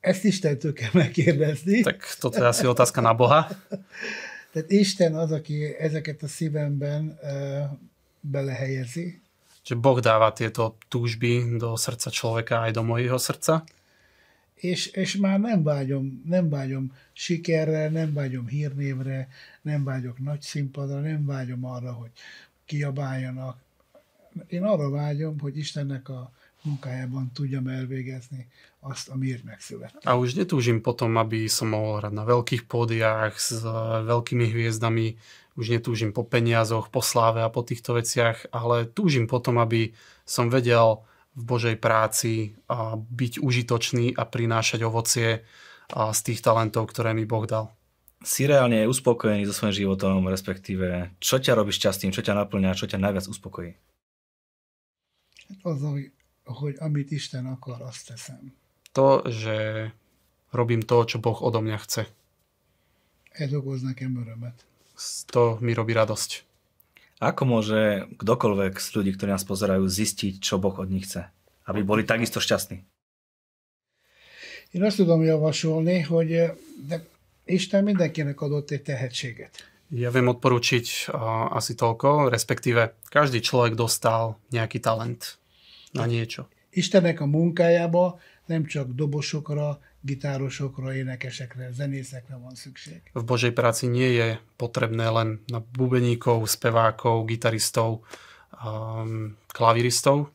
Ezt 0.06 0.26
Istentől 0.26 0.74
kell 0.74 0.94
megkérdezni. 0.94 1.82
Tak 1.82 2.06
toto 2.22 2.38
je 2.38 2.46
asi 2.46 2.70
otázka 2.70 3.02
na 3.02 3.18
Boha. 3.18 3.50
Tehát 4.56 4.72
Isten 4.72 5.16
az, 5.16 5.32
aki 5.32 5.76
ezeket 5.80 6.24
a 6.24 6.28
szívemben 6.28 7.20
belehelyezi, 8.22 9.20
Že 9.66 9.76
Boh 9.82 9.98
dáva 9.98 10.30
tieto 10.30 10.78
túžby 10.94 11.58
do 11.58 11.74
srdca 11.74 12.14
človeka 12.14 12.62
aj 12.70 12.72
do 12.78 12.86
mojho 12.86 13.18
srdca. 13.18 13.66
és, 14.56 14.88
és 14.88 15.16
már 15.16 15.40
nem 15.40 15.64
vágyom, 15.64 16.24
nem 16.26 16.50
vágyom 16.50 16.96
sikerre, 17.14 17.90
nem 17.90 18.14
vágyom 18.14 18.48
hírnévre, 18.48 19.28
nem 19.62 19.84
vágyok 19.84 20.20
nagy 20.20 20.42
színpadra, 20.42 21.00
nem 21.00 21.26
vágyom 21.26 21.66
arra, 21.66 21.92
hogy 21.92 22.12
kiabáljanak. 22.66 23.58
Én 24.48 24.64
arra 24.64 24.90
vágyom, 24.90 25.40
hogy 25.40 25.58
Istennek 25.58 26.10
a 26.10 26.32
munkájában 26.66 27.32
tudjam 27.34 27.68
elvégezni 27.68 28.48
azt, 28.80 29.10
amiért 29.10 29.44
megszülettem. 29.44 30.02
A 30.04 30.18
už 30.18 30.34
netúžim 30.34 30.82
potom, 30.82 31.18
aby 31.18 31.46
som 31.46 31.72
mohol 31.74 32.02
hrať 32.02 32.14
na 32.14 32.26
veľkých 32.26 32.64
pódiách 32.66 33.34
s 33.38 33.62
e, 33.62 33.70
veľkými 34.06 34.46
hviezdami. 34.50 35.18
Už 35.56 35.72
netúžim 35.72 36.12
po 36.12 36.28
peniazoch, 36.28 36.92
po 36.92 37.00
sláve 37.00 37.40
a 37.40 37.54
po 37.54 37.64
týchto 37.64 37.96
veciach, 37.96 38.52
ale 38.52 38.90
túžim 38.90 39.30
potom, 39.30 39.56
aby 39.62 39.96
som 40.28 40.52
vedel 40.52 41.06
v 41.36 41.42
Božej 41.48 41.76
práci 41.80 42.60
a 42.68 42.96
byť 43.00 43.40
užitočný 43.40 44.16
a 44.16 44.24
prinášať 44.28 44.84
ovocie 44.84 45.48
a 45.92 46.12
z 46.12 46.20
tých 46.32 46.40
talentov, 46.42 46.90
ktoré 46.92 47.14
mi 47.14 47.28
Boh 47.28 47.46
dal. 47.46 47.72
Si 48.26 48.48
reálne 48.50 48.90
uspokojený 48.90 49.46
so 49.46 49.54
svojím 49.54 49.86
životom, 49.86 50.26
respektíve 50.26 51.14
čo 51.22 51.38
ťa 51.38 51.54
robí 51.54 51.70
šťastným, 51.76 52.10
čo 52.16 52.26
ťa 52.26 52.34
naplňa, 52.34 52.80
čo 52.80 52.90
ťa 52.90 52.98
najviac 52.98 53.30
uspokojí? 53.30 53.78
Az, 55.62 55.78
hogy, 55.86 56.15
hogy 56.46 56.76
amit 56.80 57.12
Isten 57.12 57.46
akar, 57.46 57.82
azt 57.82 58.08
teszem. 58.08 58.54
To, 58.92 59.22
že 59.28 59.90
robím 60.54 60.82
to, 60.82 61.04
čo 61.04 61.20
Boh 61.20 61.42
odo 61.42 61.60
mňa 61.60 61.78
chce. 61.84 62.08
Ez 63.36 63.52
okoz 63.52 63.84
nekem 63.84 64.16
örömet. 64.16 64.56
To 65.36 65.60
mi 65.60 65.76
robí 65.76 65.92
radosť. 65.92 66.48
Ako 67.20 67.44
môže 67.44 68.08
kdokoľvek 68.16 68.80
z 68.80 68.88
ľudí, 68.96 69.12
ktorí 69.16 69.36
nás 69.36 69.44
pozerajú, 69.44 69.84
zistiť, 69.88 70.40
čo 70.40 70.56
Boh 70.56 70.76
od 70.80 70.88
nich 70.88 71.08
chce? 71.08 71.28
Aby 71.68 71.84
boli 71.84 72.04
takisto 72.08 72.40
šťastní. 72.40 72.84
Én 74.76 74.84
azt 74.84 75.00
tudom 75.00 75.24
javasolni, 75.24 76.04
hogy 76.04 76.32
eh, 76.32 76.52
de 76.88 77.08
Isten 77.46 77.84
mindenkinek 77.84 78.42
adott 78.42 78.72
egy 78.72 78.82
tehetséget. 78.82 79.72
Ja 79.94 80.10
viem 80.10 80.28
odporučiť 80.28 81.14
uh, 81.14 81.54
asi 81.54 81.78
toľko, 81.78 82.34
respektíve 82.34 82.98
každý 83.14 83.38
človek 83.38 83.78
dostal 83.78 84.42
nejaký 84.50 84.82
talent 84.82 85.38
na 85.96 86.06
niečo. 86.06 86.52
Istennek 86.76 87.24
a 87.24 87.26
munkájába 87.26 88.20
nem 88.46 88.66
csak 88.68 88.92
dobosokra, 88.92 89.80
gitárosokra, 90.04 90.94
énekesekre, 90.94 91.72
zenészekre 91.72 92.36
van 92.36 92.56
szükség. 92.56 93.02
V 93.14 93.24
Božej 93.24 93.52
práci 93.56 93.88
nie 93.88 94.12
je 94.12 94.38
potrebné 94.60 95.08
len 95.08 95.40
na 95.48 95.64
bubeníkov, 95.64 96.46
spevákov, 96.52 97.26
gitaristov, 97.26 98.04
um, 98.60 99.38
klaviristov, 99.48 100.30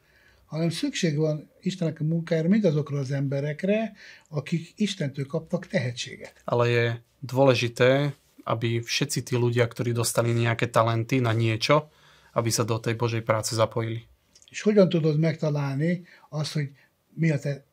hanem 0.51 0.71
szükség 0.71 1.17
van 1.17 1.49
Istennek 1.61 2.01
a 2.01 2.05
munkájára 2.05 2.49
mindazokra 2.49 2.99
az 2.99 3.11
emberekre, 3.11 3.93
akik 4.29 4.73
Istentől 4.77 5.27
kaptak 5.27 5.67
tehetséget. 5.67 6.33
ale 6.45 6.65
je 6.69 6.85
dôležité, 7.21 8.17
aby 8.45 8.81
všetci 8.83 9.23
tí 9.23 9.35
ľudia, 9.37 9.69
ktorí 9.69 9.93
dostali 9.93 10.33
nejaké 10.35 10.67
talenty 10.73 11.21
na 11.21 11.31
niečo, 11.37 11.93
aby 12.35 12.51
sa 12.51 12.65
do 12.65 12.81
tej 12.83 12.99
Božej 12.99 13.23
práce 13.23 13.55
zapojili. 13.55 14.11
És 14.51 14.61
hogyan 14.61 14.89
tudod 14.89 15.19
megtalálni 15.19 16.05
azt, 16.29 16.53
hogy 16.53 16.69
mi 17.15 17.31
a 17.31 17.39
te 17.39 17.65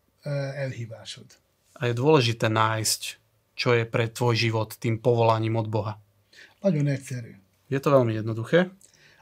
elhívásod? 0.56 1.26
A 1.78 1.86
je 1.86 1.94
dôležité 1.94 2.50
nájsť, 2.50 3.02
čo 3.54 3.74
je 3.74 3.86
pre 3.86 4.10
tvoj 4.10 4.34
život 4.38 4.78
tým 4.78 4.98
povolaním 5.02 5.58
od 5.58 5.70
Boha. 5.70 6.02
Nagyon 6.62 6.88
egyszerű. 6.90 7.38
Je 7.70 7.80
to 7.82 7.90
veľmi 7.94 8.14
jednoduché. 8.18 8.70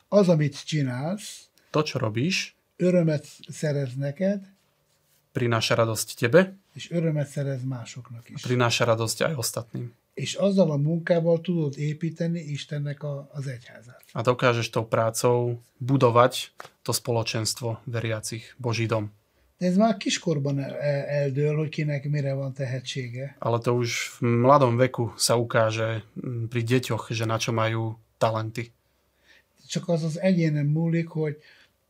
Az, 0.07 0.29
amit 0.29 0.55
csinálsz, 0.63 1.51
To, 1.75 1.83
čo 1.83 1.99
robíš, 1.99 2.55
örömet 2.79 3.27
szerez 3.51 3.95
neked, 3.99 4.39
prináša 5.35 5.75
radosť 5.75 6.15
tebe 6.15 6.55
és 6.71 6.91
örömet 6.91 7.27
szerez 7.27 7.63
másoknak 7.63 8.23
is. 8.31 8.39
prináša 8.39 8.87
radosť 8.87 9.17
aj 9.27 9.33
ostatným. 9.35 9.91
És 10.15 10.39
azzal 10.39 10.71
a 10.71 10.79
munkával 10.79 11.41
tudod 11.43 11.75
építeni 11.77 12.39
Istennek 12.39 13.03
a, 13.03 13.27
az 13.35 13.47
egyházát. 13.47 14.03
A 14.15 14.21
dokážeš 14.23 14.71
tou 14.71 14.87
prácou 14.87 15.59
budovať 15.77 16.55
to 16.87 16.95
spoločenstvo 16.95 17.83
veriacich, 17.83 18.55
Boží 18.55 18.87
dom. 18.87 19.11
De 19.59 19.67
ez 19.67 19.77
már 19.77 19.97
kiskorban 19.97 20.59
el- 20.59 20.75
el- 20.75 21.05
eldől, 21.05 21.55
hogy 21.55 21.69
kinek 21.69 22.07
mire 22.07 22.33
van 22.33 22.53
tehetsége. 22.53 23.35
Ale 23.39 23.59
to 23.59 23.75
už 23.75 24.19
v 24.19 24.27
mladom 24.43 24.75
veku 24.75 25.11
sa 25.15 25.35
ukáže 25.35 26.03
pri 26.51 26.61
deťoch, 26.63 27.11
že 27.11 27.27
na 27.27 27.35
čo 27.39 27.51
majú 27.51 27.99
talenty. 28.19 28.71
Csak 29.67 29.89
az 29.89 30.03
az 30.03 30.19
egyénen 30.19 30.65
múlik, 30.65 31.07
hogy 31.07 31.35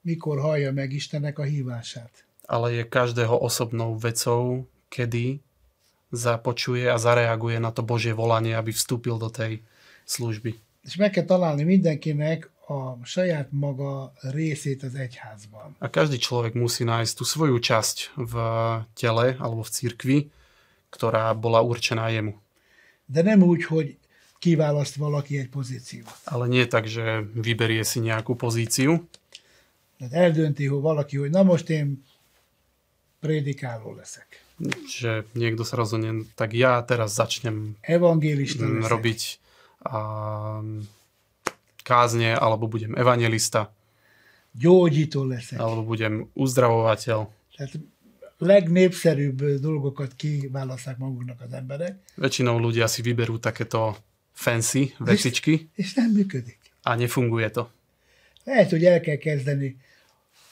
mikor 0.02 0.40
hallja 0.40 0.72
meg 0.72 0.94
Istennek 0.94 1.40
a 1.40 1.44
hívását. 1.44 2.26
Ale 2.46 2.74
je 2.74 2.90
každého 2.90 3.38
osobnou 3.42 3.98
vecou, 3.98 4.70
kedy 4.90 5.42
započuje 6.12 6.86
a 6.89 6.98
zareaguje 6.98 7.58
na 7.60 7.72
to 7.72 7.82
Božie 7.82 8.13
volanie, 8.13 8.54
aby 8.54 8.74
vstúpil 8.74 9.18
do 9.18 9.30
tej 9.30 9.62
služby. 10.06 10.58
És 10.86 11.02
meg 11.02 11.18
kell 11.18 11.26
találni 11.26 11.65
mindenkinek 11.65 12.50
a 12.70 12.98
saját 13.06 13.50
maga 13.52 14.13
részét 14.22 14.84
az 14.84 14.96
egyházban. 14.96 15.76
A 15.82 15.89
každý 15.89 16.18
človek 16.18 16.54
musí 16.54 16.86
nájsť 16.86 17.13
tú 17.18 17.24
svoju 17.26 17.58
časť 17.58 18.18
v 18.18 18.34
tele 18.94 19.38
alebo 19.38 19.62
v 19.65 19.74
cirkvi, 19.74 20.18
ktorá 20.89 21.34
bola 21.34 21.62
určená 21.62 22.10
jemu. 22.10 22.38
De 23.06 23.22
nem 23.22 23.41
úgy, 23.44 23.63
hogy 23.63 23.98
kiválaszt 24.39 24.96
valaki 24.96 25.38
egy 25.38 25.50
pozíciót. 25.50 26.18
Ale 26.26 26.48
nie 26.48 26.65
tak, 26.65 26.86
že 26.89 27.22
vyberie 27.34 27.86
si 27.86 28.02
nejakú 28.02 28.34
pozíciu, 28.34 29.06
Tehát 29.98 30.13
eldönti, 30.13 30.65
hogy 30.65 30.82
valaki, 30.82 31.18
hogy 31.18 31.30
na 31.30 31.44
most 31.44 31.70
én 31.70 32.04
prédikáló 33.20 33.94
leszek. 33.94 34.44
Že 34.88 35.28
niekto 35.36 35.68
sa 35.68 35.76
rozhodne, 35.76 36.24
tak 36.39 36.56
ja 36.56 36.80
teraz 36.82 37.12
začnem 37.12 37.76
mm, 37.84 38.88
robiť 38.88 39.20
a, 39.84 40.00
kázne, 41.84 42.34
alebo 42.34 42.65
budem 42.68 42.96
evangelista, 42.96 43.70
Gyógyító 44.56 45.28
leszek. 45.28 45.60
alebo 45.60 45.84
budem 45.84 46.32
uzdravovateľ. 46.32 47.28
Tehát 47.60 47.74
legnépszerűbb 48.39 49.60
dolgokat 49.60 50.15
kiválaszták 50.15 50.98
maguknak 50.98 51.41
az 51.44 51.52
emberek, 51.54 52.00
Väčšinou 52.15 52.60
ľudia 52.60 52.88
si 52.88 53.04
vyberú 53.04 53.36
takéto 53.39 53.96
fancy 54.32 54.96
vecičky 55.00 55.70
és 55.76 55.94
nem 55.94 56.12
működik. 56.12 56.60
a 56.84 56.96
nefunguje 56.96 57.50
to. 57.52 57.68
Lehet, 58.44 58.70
hogy 58.70 58.86
el 58.86 59.00
kell 59.02 59.15
kezdeni 59.18 59.76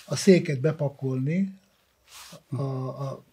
a 0.06 0.16
széket 0.16 0.60
bepakolni 0.60 1.60
a, 2.52 2.64
a 3.08 3.24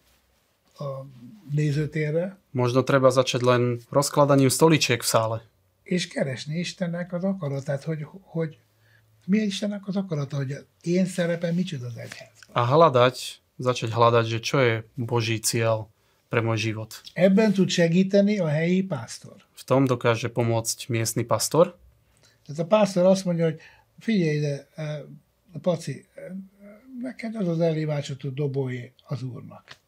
nézőtérre, 1.51 2.39
Možno 2.51 2.83
treba 2.83 3.11
začať 3.15 3.41
len 3.47 3.61
rozkladaním 3.91 4.51
stoličiek 4.51 5.03
v 5.03 5.07
sále 5.07 5.37
és 5.91 6.07
keresni 6.07 6.59
Istennek 6.59 7.13
az 7.13 7.23
akaratát, 7.23 7.83
hogy, 7.83 8.07
hogy 8.21 8.57
mi 9.25 9.37
Istennek 9.37 9.87
az 9.87 9.95
akarata, 9.95 10.35
hogy 10.35 10.65
én 10.81 11.05
szerepem 11.05 11.55
micsoda 11.55 11.85
az 11.85 11.97
egyház. 11.97 12.29
a 12.51 12.67
hľadať, 12.67 13.15
začať 13.59 13.89
hľadať, 13.95 14.25
že 14.27 14.39
čo 14.39 14.57
je 14.59 14.73
Boží 14.95 15.39
cieľ 15.39 15.87
pre 16.31 16.39
môj 16.39 16.71
život. 16.71 17.03
Ebben 17.15 17.51
tud 17.51 17.71
segíteni 17.71 18.39
a 18.39 18.47
helyi 18.47 18.83
pásztor. 18.83 19.43
V 19.55 19.63
tom 19.63 19.83
dokáže 19.87 20.31
pomôcť 20.31 20.87
miestny 20.87 21.23
pastor, 21.27 21.75
Tehát 22.41 22.61
a 22.63 22.67
pásztor 22.67 23.05
azt 23.05 23.25
mondja, 23.25 23.45
hogy 23.45 23.59
figyelj 23.99 24.35
ide, 24.37 24.67
eh, 24.75 25.03
Paci, 25.61 26.05
eh, 26.15 26.31
neked 27.01 27.35
az 27.35 27.47
az 27.47 27.59
elhívásod, 27.59 28.21
hogy 28.21 28.33
dobolj 28.33 28.91
az 29.07 29.23
úrnak. 29.23 29.80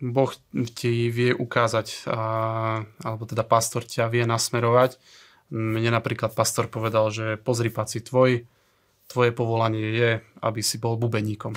Boh 0.00 0.32
ti 0.74 1.08
vie 1.08 1.30
ukázať, 1.30 2.08
a, 2.10 2.20
alebo 3.02 3.22
teda 3.24 3.46
pastor 3.46 3.86
ťa 3.86 4.10
vie 4.10 4.26
nasmerovať. 4.26 4.98
Mne 5.54 5.94
napríklad 5.94 6.34
pastor 6.34 6.66
povedal, 6.66 7.12
že 7.14 7.38
pozri 7.38 7.70
paci, 7.70 8.02
tvoj, 8.02 8.42
tvoje 9.06 9.30
povolanie 9.30 9.88
je, 9.94 10.10
aby 10.42 10.60
si 10.60 10.82
bol 10.82 10.98
bubeníkom. 10.98 11.54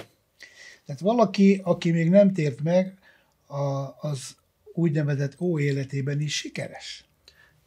Tehát 0.85 1.01
valaki, 1.03 1.59
aki 1.65 1.91
még 1.91 2.07
nem 2.13 2.31
tért 2.31 2.61
meg, 2.61 2.95
a, 3.47 3.95
az 4.01 4.35
úgynevezett 4.77 5.35
ó 5.39 5.59
életében 5.59 6.21
is 6.21 6.35
sikeres. 6.35 7.03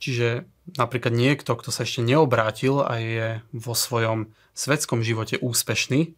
Čiže 0.00 0.48
napríklad 0.80 1.12
niekto, 1.12 1.52
kto 1.58 1.68
sa 1.68 1.84
ešte 1.84 2.00
neobrátil 2.00 2.80
a 2.80 2.96
je 2.96 3.44
vo 3.52 3.76
svojom 3.76 4.32
svetskom 4.56 5.04
živote 5.04 5.36
úspešný, 5.36 6.16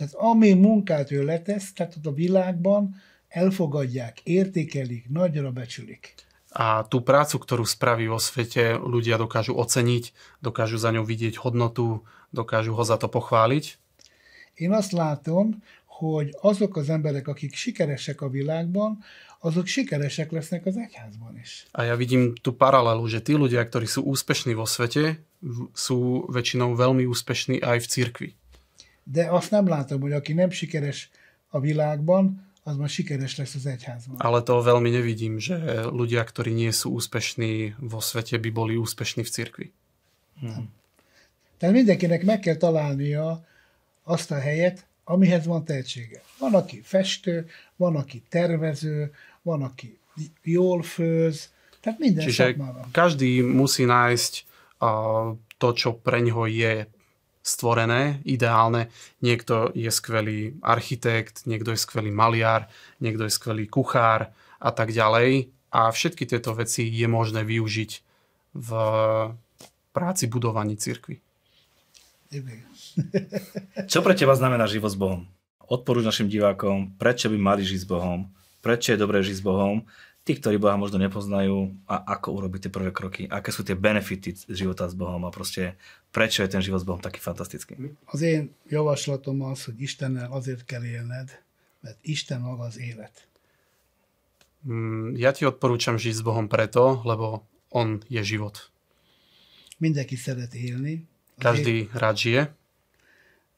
Tehát 0.00 0.14
ami 0.16 0.52
munkát 0.52 1.10
ő 1.10 1.24
letesz, 1.24 1.72
tehát 1.72 1.96
a 2.04 2.12
világban 2.12 2.94
elfogadják, 3.30 4.20
értékelik, 4.26 5.08
nagyra 5.08 5.50
becsülik. 5.50 6.14
a 6.50 6.82
tú 6.82 6.98
prácu, 6.98 7.38
ktorú 7.38 7.62
spraví 7.62 8.10
vo 8.10 8.18
svete, 8.18 8.74
ľudia 8.74 9.14
dokážu 9.14 9.54
oceniť, 9.54 10.10
dokážu 10.42 10.82
za 10.82 10.90
ňou 10.90 11.06
vidieť 11.06 11.38
hodnotu, 11.38 12.02
dokážu 12.34 12.74
ho 12.74 12.82
za 12.82 12.98
to 12.98 13.06
pochváliť. 13.06 13.78
Én 14.58 14.74
azt 14.74 14.92
látom, 14.92 15.62
hogy 15.86 16.34
azok 16.42 16.76
az 16.76 16.90
emberek, 16.90 17.28
akik 17.28 17.54
sikeresek 17.54 18.20
a 18.20 18.28
világban, 18.28 18.98
azok 19.40 19.66
sikeresek 19.66 20.30
lesznek 20.32 20.66
az 20.66 20.76
egyházban 20.76 21.38
is. 21.38 21.64
A 21.70 21.82
ja 21.82 21.94
vidím 21.96 22.34
tú 22.34 22.52
paralelu, 22.52 23.06
že 23.06 23.22
tí 23.22 23.38
ľudia, 23.38 23.62
ktorí 23.64 23.86
sú 23.86 24.04
úspešní 24.04 24.52
vo 24.58 24.66
svete, 24.66 25.22
sú 25.72 26.28
väčšinou 26.28 26.74
veľmi 26.76 27.06
úspešní 27.06 27.62
aj 27.62 27.78
v 27.78 27.86
cirkvi. 27.86 28.28
De 29.06 29.24
azt 29.30 29.50
nem 29.50 29.66
látom, 29.68 30.00
hogy 30.00 30.12
aki 30.12 30.32
nem 30.34 30.50
sikeres 30.50 31.08
a 31.48 31.60
világban, 31.60 32.49
az 32.62 32.76
már 32.76 32.88
sikeres 32.88 33.36
lesz 33.36 33.54
az 33.54 33.66
egyházban. 33.66 34.16
Ale 34.20 34.42
to 34.42 34.60
veľmi 34.60 34.90
nevidím, 34.92 35.40
že 35.40 35.56
ľudia, 35.88 36.24
ktorí 36.24 36.52
nie 36.52 36.72
sú 36.72 36.92
úspešní 36.96 37.80
vo 37.80 38.04
svete, 38.04 38.36
by 38.36 38.50
boli 38.52 38.76
úspešní 38.76 39.24
v 39.24 39.30
cirkvi. 39.30 39.66
Tehát 41.60 41.74
mindenkinek 41.74 42.24
meg 42.24 42.40
kell 42.40 42.56
találnia 42.56 43.44
azt 44.04 44.30
a 44.32 44.38
helyet, 44.40 44.84
amihez 45.04 45.44
van 45.44 45.64
tehetsége. 45.64 46.22
Van, 46.38 46.54
aki 46.54 46.80
festő, 46.84 47.48
van, 47.76 47.96
aki 47.96 48.22
tervező, 48.28 49.12
van, 49.42 49.62
aki 49.62 49.98
jól 50.42 50.82
főz, 50.82 51.52
tehát 51.80 51.98
minden 51.98 52.24
Čiže 52.24 52.60
každý 52.92 53.40
musí 53.40 53.88
nájsť 53.88 54.32
a, 54.84 54.90
to, 55.56 55.68
čo 55.72 55.96
pre 55.96 56.20
ňoho 56.20 56.44
je 56.44 56.84
stvorené, 57.40 58.20
ideálne. 58.28 58.92
Niekto 59.24 59.72
je 59.72 59.88
skvelý 59.88 60.60
architekt, 60.60 61.48
niekto 61.48 61.72
je 61.72 61.80
skvelý 61.80 62.12
maliar, 62.12 62.68
niekto 63.00 63.24
je 63.24 63.32
skvelý 63.32 63.64
kuchár 63.66 64.32
a 64.60 64.70
tak 64.70 64.92
ďalej. 64.92 65.48
A 65.70 65.88
všetky 65.88 66.26
tieto 66.26 66.52
veci 66.52 66.84
je 66.84 67.06
možné 67.06 67.46
využiť 67.46 67.90
v 68.58 68.70
práci 69.94 70.24
budovaní 70.26 70.74
cirkvi. 70.74 71.22
Igen. 72.30 72.62
Čo 73.90 74.02
pre 74.06 74.14
teba 74.14 74.34
znamená 74.38 74.66
život 74.70 74.90
s 74.90 74.98
Bohom? 74.98 75.26
Odporúč 75.70 76.02
našim 76.02 76.26
divákom, 76.26 76.94
prečo 76.98 77.30
by 77.30 77.38
mali 77.38 77.62
žiť 77.62 77.78
s 77.82 77.86
Bohom, 77.86 78.26
prečo 78.58 78.94
je 78.94 78.98
dobré 78.98 79.22
žiť 79.22 79.38
s 79.38 79.46
Bohom. 79.46 79.86
Tí, 80.30 80.38
ktorí 80.38 80.62
Boha 80.62 80.78
možno 80.78 81.02
nepoznajú 81.02 81.74
a 81.90 82.06
ako 82.14 82.38
urobiť 82.38 82.60
tie 82.62 82.70
prvé 82.70 82.94
kroky, 82.94 83.26
aké 83.26 83.50
sú 83.50 83.66
tie 83.66 83.74
benefity 83.74 84.30
života 84.46 84.86
s 84.86 84.94
Bohom 84.94 85.26
a 85.26 85.34
proste 85.34 85.74
prečo 86.14 86.46
je 86.46 86.54
ten 86.54 86.62
život 86.62 86.78
s 86.78 86.86
Bohom 86.86 87.02
taký 87.02 87.18
fantastický. 87.18 87.74
Az 88.06 88.22
én 88.22 88.54
javaslatom 88.70 89.42
az, 89.50 89.66
hogy 89.66 89.82
Istennel 89.82 90.30
azért 90.30 90.62
kell 90.62 90.86
élned, 90.86 91.34
mert 91.82 91.98
Isten 92.06 92.46
maga 92.46 92.70
az 92.70 92.78
élet. 92.78 93.26
Mm, 94.62 95.18
Ja 95.18 95.34
ti 95.34 95.42
odporúčam 95.50 95.98
žiť 95.98 96.14
s 96.14 96.22
Bohom 96.22 96.46
preto, 96.46 97.02
lebo 97.02 97.42
On 97.74 97.98
je 98.06 98.22
život. 98.22 98.70
Mindenki 99.82 100.14
szeret 100.14 100.54
élni, 100.54 101.10
Každý 101.40 101.88
rád 101.96 102.16
žije, 102.20 102.42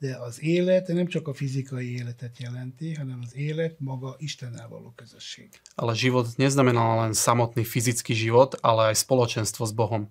de 0.03 0.17
az 0.19 0.43
élet 0.43 0.87
nem 0.87 1.07
csak 1.07 1.29
a 1.29 1.35
fizikai 1.35 1.95
életet 1.95 2.39
jelenti, 2.39 2.95
hanem 2.95 3.21
az 3.23 3.37
élet 3.37 3.81
maga 3.81 4.17
Istennel 4.19 4.69
való 4.69 4.93
közösség. 4.97 5.49
ale 5.75 5.95
život 5.95 6.37
neznamená 6.37 6.95
len 6.95 7.13
samotný 7.15 7.63
fyzický 7.63 8.15
život, 8.15 8.59
ale 8.61 8.91
aj 8.91 8.97
spoločenstvo 9.07 9.63
s 9.67 9.73
Bohom. 9.73 10.11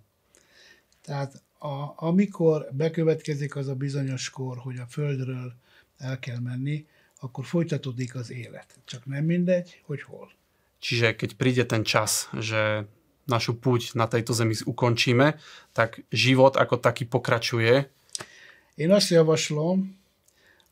Tehát 1.02 1.44
a, 1.60 1.94
amikor 1.96 2.72
bekövetkezik 2.72 3.56
az 3.56 3.68
a 3.68 3.76
bizonyos 3.76 4.30
kor, 4.30 4.58
hogy 4.58 4.78
a 4.78 4.88
Földről 4.90 5.54
el 5.98 6.20
kell 6.20 6.40
menni, 6.40 6.86
akkor 7.20 7.46
folytatódik 7.46 8.16
az 8.16 8.32
élet. 8.32 8.80
Csak 8.86 9.06
nem 9.06 9.24
mindegy, 9.26 9.82
hogy 9.86 10.02
hol. 10.02 10.32
Čiže 10.80 11.14
keď 11.14 11.30
príde 11.36 11.64
ten 11.68 11.84
čas, 11.84 12.32
že 12.34 12.88
našu 13.30 13.54
púť 13.60 13.94
na 13.94 14.08
tejto 14.08 14.34
zemi 14.34 14.56
ukončíme, 14.66 15.38
tak 15.78 16.02
život 16.10 16.58
ako 16.58 16.82
taký 16.82 17.06
pokračuje. 17.06 17.92
Én 18.76 18.92
azt 18.92 19.10
javaslom, 19.10 19.98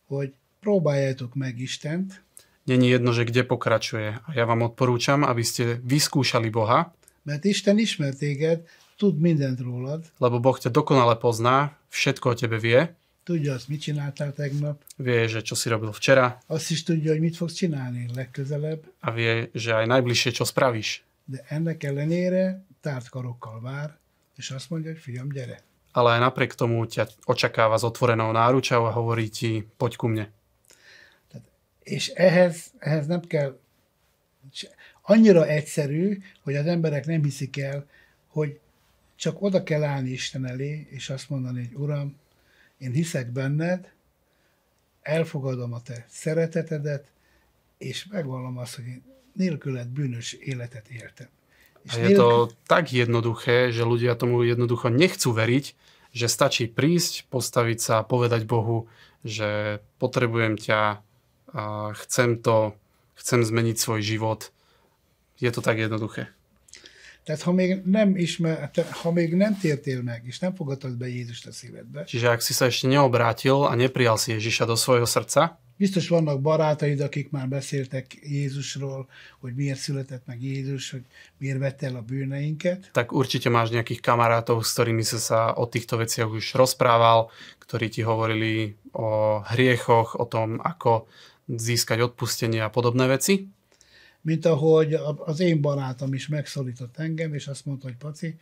hogy 0.08 0.34
próbáljátok 0.60 1.36
meg 1.36 1.60
Istent, 1.60 2.22
Není 2.70 2.88
jedno, 2.88 3.18
že 3.18 3.26
kde 3.26 3.44
pokračuje. 3.50 4.22
A 4.26 4.30
ja 4.38 4.46
vám 4.46 4.62
odporúčam, 4.62 5.26
aby 5.26 5.42
ste 5.42 5.82
vyskúšali 5.82 6.54
Boha, 6.54 6.94
mert 7.26 7.42
Isten 7.46 7.82
ismer 7.82 8.14
téged, 8.14 8.62
tud 8.94 9.18
mindent 9.18 9.58
rólad, 9.58 10.06
lebo 10.22 10.38
Boh 10.38 10.54
ťa 10.54 10.70
dokonale 10.70 11.18
pozná, 11.18 11.74
všetko 11.90 12.26
o 12.30 12.36
tebe 12.38 12.62
vie, 12.62 12.94
tudja 13.26 13.58
azt, 13.58 13.74
mit 13.74 13.82
csináltál 13.82 14.38
tegnap, 14.38 14.78
vie, 15.02 15.26
že 15.26 15.42
čo 15.42 15.58
si 15.58 15.70
robil 15.70 15.90
včera 15.98 16.38
azt 16.46 16.70
is 16.70 16.86
tudja, 16.86 17.12
hogy 17.12 17.22
mit 17.26 17.38
fogsz 17.38 17.58
csinálni 17.58 18.06
legközelebb, 18.14 18.86
a 19.02 19.10
vie, 19.18 19.50
že 19.58 19.74
aj 19.74 19.86
najbližšie, 19.90 20.32
čo 20.38 20.46
spravíš. 20.46 21.02
de 21.26 21.46
ennek 21.50 21.84
ellenére 21.84 22.66
tárt 22.82 23.10
karokkal 23.10 23.62
vár, 23.62 23.98
és 24.36 24.52
azt 24.52 24.70
mondja, 24.70 24.92
hogy 24.92 25.02
fiam, 25.02 25.30
gyere. 25.30 25.62
Ale 25.92 26.18
aj 26.18 26.22
napriek 26.22 26.54
tomu 26.54 26.86
ťa 26.86 27.10
očakáva 27.26 27.78
s 27.78 27.84
otvorenou 27.84 28.30
náručou 28.30 28.86
a 28.86 28.94
hovorí 28.94 29.30
ti, 29.30 29.66
poď 29.78 29.94
ku 29.98 30.06
mne. 30.10 30.26
És 31.82 32.14
ehhez, 32.14 32.70
ehhez 32.78 33.10
nem 33.10 33.26
kell, 33.26 33.58
annyira 35.02 35.48
egyszerű, 35.48 36.22
hogy 36.44 36.56
az 36.56 36.66
emberek 36.66 37.06
nem 37.06 37.24
hiszik 37.24 37.58
el, 37.58 37.88
hogy 38.28 38.60
csak 39.16 39.42
oda 39.42 39.64
kell 39.64 39.84
állni 39.84 40.10
Isten 40.10 40.46
elé, 40.46 40.88
és 40.90 41.10
azt 41.10 41.30
mondani, 41.30 41.66
hogy 41.66 41.76
Uram, 41.76 42.18
én 42.78 42.92
hiszek 42.92 43.28
benned, 43.28 43.92
elfogadom 45.02 45.74
a 45.74 45.82
te 45.82 46.06
szeretetedet, 46.10 47.12
és 47.78 48.06
megvallom 48.06 48.58
azt, 48.58 48.76
hogy 48.76 48.86
én 48.86 49.04
nélküled 49.34 49.88
bűnös 49.88 50.34
életet 50.34 50.88
éltem. 50.90 51.28
A 51.88 51.94
je 51.96 52.10
to 52.12 52.52
tak 52.68 52.92
jednoduché, 52.92 53.72
že 53.72 53.88
ľudia 53.88 54.20
tomu 54.20 54.44
jednoducho 54.44 54.92
nechcú 54.92 55.32
veriť, 55.32 55.66
že 56.12 56.28
stačí 56.28 56.66
prísť, 56.68 57.30
postaviť 57.32 57.80
sa 57.80 57.94
a 58.02 58.08
povedať 58.08 58.44
Bohu, 58.50 58.90
že 59.24 59.80
potrebujem 60.02 60.58
ťa, 60.58 61.00
a 61.50 61.64
chcem 62.06 62.38
to, 62.42 62.76
chcem 63.16 63.42
zmeniť 63.46 63.78
svoj 63.78 64.02
život. 64.02 64.52
Je 65.40 65.50
to 65.50 65.62
tak 65.64 65.80
jednoduché. 65.80 66.34
Tehát 67.30 67.46
ha 67.46 67.52
még 67.52 67.82
nem 67.86 68.18
ismer, 68.18 68.72
ha 68.90 69.12
még 69.12 69.38
nem 69.38 69.58
tértél 69.58 70.02
meg, 70.02 70.22
és 70.26 70.40
nem 70.40 70.56
fogadtad 70.56 70.98
be 70.98 71.08
Jézust 71.08 71.46
a 71.46 71.52
szívedbe, 71.54 72.10
Čiže 72.10 72.34
ak 72.34 72.42
si 72.42 72.58
sa 72.58 72.66
ešte 72.66 72.90
neobrátil 72.90 73.70
a 73.70 73.78
neprijal 73.78 74.18
si 74.18 74.34
Ježiša 74.34 74.66
do 74.66 74.74
svojho 74.74 75.06
srdca, 75.06 75.62
biztos 75.78 76.10
vannak 76.10 76.42
barátaid, 76.42 77.06
akik 77.06 77.30
már 77.30 77.46
beszéltek 77.46 78.18
Jézusról, 78.26 79.06
hogy 79.40 79.54
miért 79.54 79.78
született 79.78 80.26
meg 80.26 80.42
Jézus, 80.42 80.90
hogy 80.90 81.06
miért 81.38 81.62
vette 81.62 81.86
el 81.86 81.96
a 81.96 82.02
bűneinket, 82.02 82.90
tak 82.98 83.14
určite 83.14 83.54
máš 83.54 83.70
nejakých 83.70 84.02
kamarátov, 84.02 84.66
s 84.66 84.74
ktorými 84.74 85.06
si 85.06 85.22
sa 85.22 85.54
o 85.54 85.70
týchto 85.70 86.02
veciach 86.02 86.34
už 86.34 86.58
rozprával, 86.58 87.30
ktorí 87.62 87.94
ti 87.94 88.02
hovorili 88.02 88.74
o 88.98 89.46
hriechoch, 89.54 90.18
o 90.18 90.26
tom, 90.26 90.58
ako 90.66 91.06
získať 91.46 92.02
odpustenie 92.10 92.66
a 92.66 92.74
podobné 92.74 93.06
veci. 93.06 93.54
Mint 94.22 94.46
ahogy 94.46 94.94
az 95.26 95.40
én 95.40 95.62
barátom 95.62 96.14
is 96.14 96.28
megszólított 96.28 96.98
engem, 96.98 97.34
és 97.34 97.48
azt 97.48 97.66
mondta, 97.66 97.88
hogy 97.88 97.98
Paci, 97.98 98.40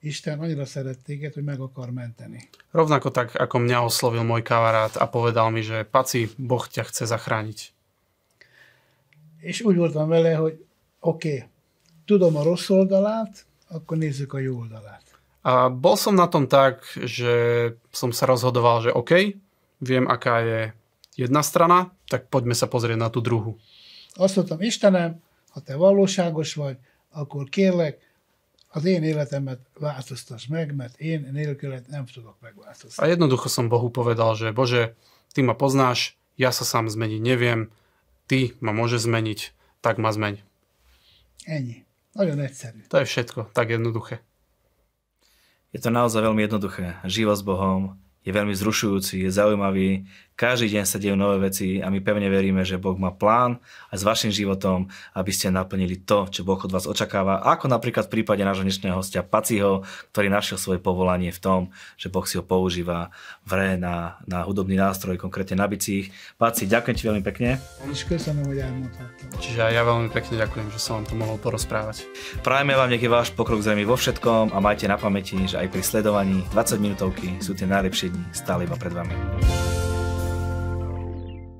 Isten 0.00 0.38
annyira 0.38 0.64
szeret 0.64 0.98
téged, 0.98 1.34
hogy 1.34 1.44
meg 1.44 1.60
akar 1.60 1.90
menteni. 1.90 2.48
Rovnako 2.70 3.10
tak, 3.10 3.34
ako 3.34 3.58
mňa 3.58 3.82
oslovil 3.82 4.22
môj 4.22 4.44
kamarát 4.44 4.94
a 5.00 5.08
povedal 5.08 5.50
mi, 5.50 5.64
že 5.64 5.88
Paci, 5.88 6.30
Boh 6.36 6.62
ťa 6.68 6.84
chce 6.84 7.04
zachrániť. 7.08 7.72
És 9.40 9.60
úgy 9.60 9.76
voltam 9.76 10.08
vele, 10.08 10.34
hogy 10.34 10.64
oké, 11.00 11.34
okay, 11.34 11.48
tudom 12.04 12.36
a 12.36 12.42
rossz 12.42 12.68
oldalát, 12.68 13.46
akkor 13.68 13.96
nézzük 13.96 14.32
a 14.32 14.38
jó 14.38 14.58
oldalát. 14.58 15.02
A 15.46 15.70
bol 15.70 15.96
som 15.96 16.14
na 16.14 16.26
tom 16.26 16.50
tak, 16.50 16.82
že 17.06 17.34
som 17.90 18.10
sa 18.10 18.26
rozhodoval, 18.26 18.82
že 18.82 18.90
OK, 18.90 19.38
viem, 19.78 20.06
aká 20.10 20.42
je 20.42 20.60
jedna 21.14 21.42
strana, 21.42 21.94
tak 22.10 22.26
poďme 22.26 22.54
sa 22.54 22.66
pozrieť 22.66 22.98
na 22.98 23.08
tú 23.10 23.22
druhu. 23.22 23.58
Azt 24.16 24.36
mondtam, 24.36 24.60
Istenem, 24.60 25.22
ha 25.48 25.60
te 25.60 25.76
valóságos 25.76 26.54
vagy, 26.54 26.76
akkor 27.10 27.48
kérlek, 27.48 28.04
az 28.68 28.84
én 28.84 29.02
életemet 29.02 29.60
változtass 29.78 30.46
meg, 30.46 30.74
mert 30.74 31.00
én 31.00 31.28
nélküled 31.32 31.84
nem 31.88 32.04
tudok 32.04 32.36
A 32.40 32.44
megváltoztatni. 32.44 33.08
jednoducho 33.08 33.48
som 33.48 33.68
Bohu 33.68 33.88
povedal, 33.88 34.36
že 34.36 34.52
Bože, 34.52 34.92
ty 35.32 35.40
ma 35.40 35.56
poznáš, 35.56 36.16
ja 36.36 36.52
sa 36.52 36.64
sám 36.68 36.92
zmeniť 36.92 37.20
neviem, 37.24 37.72
ty 38.28 38.52
ma 38.60 38.76
môže 38.76 39.00
zmeniť, 39.00 39.56
tak 39.80 39.96
ma 39.96 40.12
zmeň. 40.12 40.44
Ennyi. 41.48 41.88
Nagyon 42.12 42.40
egyszerű. 42.40 42.84
To 42.88 43.00
je 43.00 43.06
všetko, 43.08 43.52
tak 43.52 43.72
jednoduché. 43.72 44.20
Je 45.72 45.80
to 45.80 45.92
naozaj 45.92 46.24
veľmi 46.24 46.44
jednoduché. 46.44 47.00
Život 47.04 47.36
s 47.36 47.44
Bohom 47.44 48.00
je 48.24 48.32
veľmi 48.32 48.52
zrušujúci, 48.56 49.24
je 49.24 49.30
zaujímavý. 49.32 50.08
Každý 50.36 50.68
deň 50.68 50.84
sa 50.84 51.00
dejú 51.00 51.16
nové 51.16 51.48
veci 51.48 51.80
a 51.80 51.88
my 51.88 51.96
pevne 52.04 52.28
veríme, 52.28 52.60
že 52.60 52.76
Boh 52.76 52.92
má 53.00 53.08
plán 53.08 53.56
aj 53.88 53.96
s 53.96 54.04
vašim 54.04 54.28
životom, 54.28 54.84
aby 55.16 55.32
ste 55.32 55.48
naplnili 55.48 55.96
to, 56.04 56.28
čo 56.28 56.44
Boh 56.44 56.60
od 56.60 56.68
vás 56.68 56.84
očakáva. 56.84 57.40
Ako 57.40 57.72
napríklad 57.72 58.04
v 58.12 58.20
prípade 58.20 58.44
nášho 58.44 58.60
dnešného 58.60 59.00
hostia 59.00 59.24
Paciho, 59.24 59.88
ktorý 60.12 60.28
našiel 60.28 60.60
svoje 60.60 60.76
povolanie 60.76 61.32
v 61.32 61.40
tom, 61.40 61.60
že 61.96 62.12
Boh 62.12 62.28
si 62.28 62.36
ho 62.36 62.44
používa 62.44 63.08
v 63.48 63.56
re 63.56 63.70
na, 63.80 64.20
na 64.28 64.44
hudobný 64.44 64.76
nástroj, 64.76 65.16
konkrétne 65.16 65.56
na 65.56 65.64
bicích. 65.64 66.12
Paci, 66.36 66.68
ďakujem 66.68 66.96
ti 67.00 67.04
veľmi 67.08 67.24
pekne. 67.24 67.56
Čiže 69.40 69.60
aj 69.64 69.72
ja 69.72 69.82
veľmi 69.88 70.12
pekne 70.12 70.36
ďakujem, 70.36 70.68
že 70.68 70.76
som 70.76 71.00
vám 71.00 71.06
to 71.08 71.14
mohol 71.16 71.40
porozprávať. 71.40 72.04
Prajeme 72.44 72.76
vám 72.76 72.92
nech 72.92 73.00
je 73.00 73.08
váš 73.08 73.32
pokrok 73.32 73.64
zrejmy 73.64 73.88
vo 73.88 73.96
všetkom 73.96 74.52
a 74.52 74.60
majte 74.60 74.84
na 74.84 75.00
pamäti, 75.00 75.48
že 75.48 75.56
aj 75.64 75.72
pri 75.72 75.80
sledovaní 75.80 76.44
20 76.52 76.76
minútovky 76.76 77.40
sú 77.40 77.56
tie 77.56 77.64
najlepšie 77.64 78.12
dni 78.12 78.36
stále 78.36 78.68
iba 78.68 78.76
pred 78.76 78.92
vami. 78.92 79.16